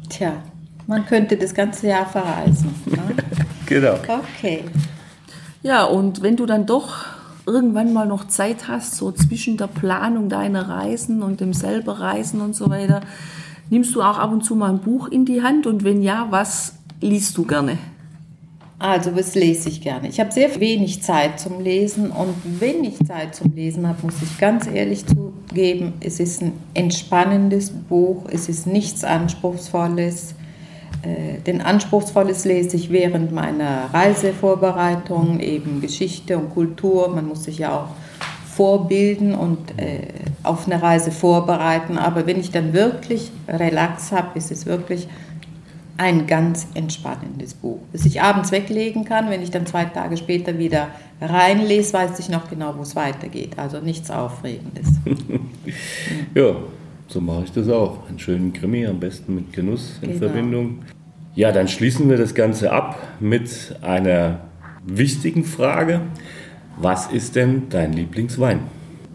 Tja, 0.10 0.34
man 0.88 1.06
könnte 1.06 1.38
das 1.38 1.54
ganze 1.54 1.88
Jahr 1.88 2.08
verreisen. 2.08 2.74
Ne? 2.88 2.98
genau. 3.67 3.96
Okay. 4.08 4.63
Ja, 5.62 5.84
und 5.84 6.24
wenn 6.24 6.36
du 6.36 6.46
dann 6.46 6.65
doch 6.65 7.06
irgendwann 7.48 7.94
mal 7.94 8.06
noch 8.06 8.28
Zeit 8.28 8.68
hast, 8.68 8.96
so 8.96 9.12
zwischen 9.12 9.58
der 9.58 9.68
Planung 9.68 10.30
deiner 10.30 10.68
Reisen 10.70 11.24
und 11.24 11.40
dem 11.40 11.54
selber 11.54 12.00
Reisen 12.00 12.42
und 12.42 12.56
so 12.56 12.70
weiter, 12.70 13.02
nimmst 13.70 13.96
du 13.96 14.02
auch 14.02 14.20
ab 14.20 14.32
und 14.32 14.44
zu 14.44 14.56
mal 14.56 14.70
ein 14.70 14.80
Buch 14.80 15.08
in 15.08 15.26
die 15.26 15.42
Hand 15.42 15.66
und 15.66 15.84
wenn 15.84 16.04
ja, 16.04 16.28
was 16.30 16.76
liest 17.02 17.38
du 17.38 17.46
gerne? 17.46 17.78
Also, 18.80 19.16
was 19.16 19.34
lese 19.34 19.70
ich 19.70 19.82
gerne? 19.82 20.08
Ich 20.08 20.20
habe 20.20 20.32
sehr 20.32 20.60
wenig 20.60 21.02
Zeit 21.02 21.40
zum 21.40 21.62
Lesen 21.62 22.12
und 22.12 22.36
wenn 22.60 22.84
ich 22.84 23.04
Zeit 23.08 23.34
zum 23.34 23.56
Lesen 23.56 23.88
habe, 23.88 24.04
muss 24.04 24.22
ich 24.22 24.38
ganz 24.38 24.68
ehrlich 24.68 25.04
zugeben, 25.08 25.94
es 26.00 26.20
ist 26.20 26.44
ein 26.44 26.54
entspannendes 26.76 27.72
Buch, 27.72 28.26
es 28.30 28.50
ist 28.50 28.68
nichts 28.68 29.04
Anspruchsvolles. 29.04 30.36
Äh, 31.04 31.42
denn 31.46 31.62
Anspruchsvolles 31.62 32.46
lese 32.46 32.76
ich 32.76 32.92
während 32.92 33.32
meiner 33.32 33.94
Reisevorbereitung, 33.94 35.40
eben 35.40 35.82
Geschichte 35.82 36.38
und 36.38 36.50
Kultur. 36.54 37.10
Man 37.10 37.28
muss 37.28 37.44
sich 37.44 37.60
ja 37.60 37.76
auch 37.76 37.90
vorbilden 38.56 39.36
und 39.36 39.80
äh, 39.80 40.08
auf 40.44 40.66
eine 40.66 40.82
Reise 40.82 41.12
vorbereiten. 41.12 41.98
Aber 41.98 42.26
wenn 42.26 42.40
ich 42.40 42.52
dann 42.52 42.74
wirklich 42.74 43.32
Relax 43.48 44.12
habe, 44.12 44.38
ist 44.38 44.52
es 44.52 44.66
wirklich 44.66 45.08
ein 45.98 46.28
ganz 46.28 46.68
entspannendes 46.76 47.56
Buch, 47.56 47.80
das 47.92 48.06
ich 48.06 48.22
abends 48.22 48.52
weglegen 48.52 49.04
kann. 49.04 49.30
Wenn 49.30 49.42
ich 49.42 49.52
dann 49.52 49.66
zwei 49.66 49.86
Tage 49.86 50.18
später 50.18 50.58
wieder 50.58 50.90
reinlese, 51.20 51.94
weiß 51.94 52.20
ich 52.20 52.30
noch 52.30 52.50
genau, 52.50 52.76
wo 52.78 52.84
es 52.84 52.96
weitergeht. 52.96 53.58
Also 53.58 53.80
nichts 53.80 54.12
Aufregendes. 54.12 54.88
ja, 56.36 56.56
so 57.08 57.22
mache 57.22 57.43
ich 57.46 57.52
das 57.52 57.70
auch. 57.70 58.08
Einen 58.08 58.20
schönen 58.20 58.54
Krimi, 58.54 58.86
am 58.86 59.00
besten 59.00 59.36
mit 59.36 59.54
Genuss 59.54 60.00
in 60.02 60.10
genau. 60.10 60.20
Verbindung. 60.20 60.80
Ja, 61.36 61.52
dann 61.52 61.67
schließen 61.67 62.10
wir 62.10 62.17
das 62.17 62.34
Ganze 62.34 62.72
ab 62.72 62.98
mit 63.20 63.76
einer 63.82 64.41
wichtigen 64.84 65.43
Frage. 65.43 66.02
Was 66.78 67.08
ist 67.08 67.36
denn 67.36 67.70
dein 67.70 67.93
Lieblingswein? 67.93 68.62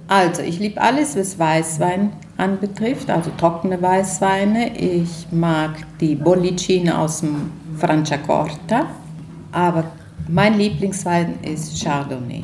Also, 0.09 0.43
ich 0.43 0.59
liebe 0.59 0.81
alles, 0.81 1.17
was 1.17 1.39
Weißwein 1.39 2.13
anbetrifft, 2.37 3.09
also 3.11 3.31
trockene 3.37 3.81
Weißweine. 3.81 4.77
Ich 4.79 5.29
mag 5.31 5.71
die 6.01 6.15
Bollicine 6.15 6.99
aus 6.99 7.21
dem 7.21 7.51
Franciacorta, 7.79 8.87
aber 9.53 9.85
mein 10.29 10.59
Lieblingswein 10.59 11.35
ist 11.43 11.83
Chardonnay. 11.83 12.43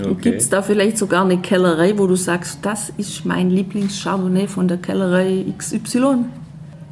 Okay. 0.00 0.14
Gibt 0.20 0.40
es 0.40 0.48
da 0.48 0.62
vielleicht 0.62 0.98
sogar 0.98 1.24
eine 1.24 1.38
Kellerei, 1.38 1.96
wo 1.96 2.06
du 2.06 2.16
sagst, 2.16 2.58
das 2.62 2.92
ist 2.96 3.24
mein 3.24 3.50
Lieblings-Chardonnay 3.50 4.46
von 4.48 4.68
der 4.68 4.78
Kellerei 4.78 5.44
XY? 5.56 6.24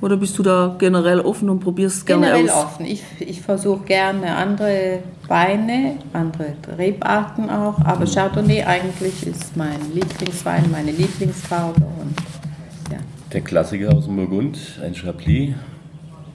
Oder 0.01 0.17
bist 0.19 0.39
du 0.39 0.43
da 0.43 0.77
generell 0.79 1.21
offen 1.21 1.49
und 1.49 1.61
probierst 1.61 2.05
gerne 2.07 2.27
generell 2.27 2.51
aus? 2.51 2.55
Generell 2.55 2.65
offen. 2.67 2.87
Ich, 2.87 3.03
ich 3.21 3.41
versuche 3.41 3.85
gerne 3.85 4.37
andere 4.37 4.99
Weine, 5.29 5.97
andere 6.13 6.55
Rebarten 6.77 7.49
auch. 7.49 7.79
Aber 7.83 8.05
Chardonnay 8.05 8.65
eigentlich 8.65 9.27
ist 9.27 9.57
mein 9.57 9.79
Lieblingswein, 9.95 10.71
meine 10.71 10.91
Lieblingsfarbe. 10.91 11.81
Und, 11.81 12.17
ja. 12.93 12.99
Der 13.33 13.41
Klassiker 13.41 13.95
aus 13.95 14.05
dem 14.05 14.17
Burgund, 14.17 14.59
ein 14.85 14.95
Chablis. 14.95 15.55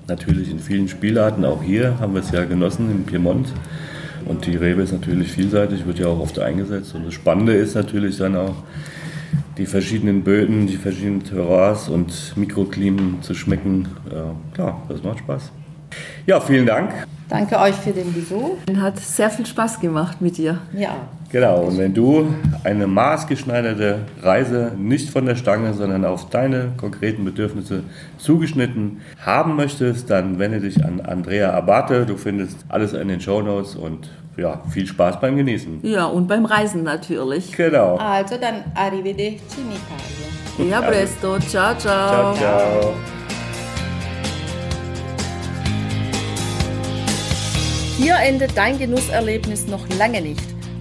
Natürlich 0.08 0.49
in 0.49 0.60
vielen 0.60 0.88
Spielarten. 0.88 1.45
Auch 1.45 1.62
hier 1.62 1.99
haben 1.99 2.15
wir 2.15 2.21
es 2.21 2.32
ja 2.32 2.45
genossen 2.45 2.89
im 2.89 3.03
Piemont. 3.03 3.53
Und 4.25 4.45
die 4.45 4.55
Rebe 4.55 4.82
ist 4.82 4.91
natürlich 4.91 5.32
vielseitig, 5.32 5.86
wird 5.86 5.99
ja 5.99 6.08
auch 6.08 6.19
oft 6.19 6.39
eingesetzt. 6.39 6.95
Und 6.95 7.05
das 7.05 7.13
Spannende 7.13 7.53
ist 7.53 7.75
natürlich 7.75 8.17
dann 8.17 8.36
auch, 8.36 8.55
die 9.58 9.65
verschiedenen 9.65 10.23
Böden, 10.23 10.67
die 10.67 10.77
verschiedenen 10.77 11.23
Terroirs 11.23 11.89
und 11.89 12.38
Mikroklimen 12.38 13.21
zu 13.21 13.34
schmecken. 13.34 13.89
Äh, 14.10 14.55
klar, 14.55 14.82
das 14.88 15.03
macht 15.03 15.19
Spaß. 15.19 15.51
Ja, 16.25 16.39
vielen 16.39 16.65
Dank. 16.65 16.91
Danke 17.27 17.60
euch 17.60 17.75
für 17.75 17.91
den 17.91 18.13
Besuch. 18.13 18.58
Hat 18.77 18.97
sehr 18.99 19.29
viel 19.29 19.45
Spaß 19.45 19.82
gemacht 19.82 20.21
mit 20.21 20.38
dir. 20.38 20.60
Ja, 20.73 20.95
Genau, 21.32 21.62
und 21.62 21.78
wenn 21.78 21.94
du 21.94 22.34
eine 22.63 22.88
maßgeschneiderte 22.88 24.00
Reise 24.24 24.72
nicht 24.76 25.12
von 25.12 25.28
der 25.28 25.36
Stange, 25.36 25.76
sondern 25.76 26.04
auf 26.04 26.30
deine 26.32 26.72
konkreten 26.76 27.24
Bedürfnisse 27.24 27.84
zugeschnitten 28.18 29.02
haben 29.24 29.56
möchtest, 29.56 30.10
dann 30.10 30.39
wende 30.39 30.60
dich 30.60 30.84
an 30.84 31.02
Andrea 31.02 31.54
Abate. 31.54 32.08
Du 32.08 32.18
findest 32.18 32.65
alles 32.68 32.94
in 32.94 33.10
den 33.10 33.22
Shownotes 33.22 33.76
und 33.76 34.10
ja, 34.38 34.63
viel 34.72 34.88
Spaß 34.88 35.20
beim 35.20 35.38
Genießen. 35.38 35.82
Ja, 35.84 36.06
und 36.06 36.28
beim 36.28 36.46
Reisen 36.46 36.82
natürlich. 36.82 37.52
Genau. 37.56 37.98
Also 37.98 38.36
dann 38.42 38.63
arrivederci 38.74 39.62
in 39.62 40.65
Italia. 40.65 40.72
Ja, 40.72 40.82
presto. 40.82 41.38
Ciao, 41.39 41.76
ciao. 41.78 42.34
Ciao, 42.34 42.36
ciao. 42.36 42.94
Hier 47.98 48.15
endet 48.15 48.58
dein 48.58 48.80
Genusserlebnis 48.80 49.68
noch 49.68 49.88
lange 49.98 50.22
nicht. 50.22 50.59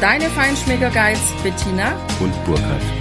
Deine 0.00 0.30
Feinschmecker-Guides 0.30 1.32
Bettina 1.42 1.92
Und 2.20 2.44
Burkhard. 2.44 2.99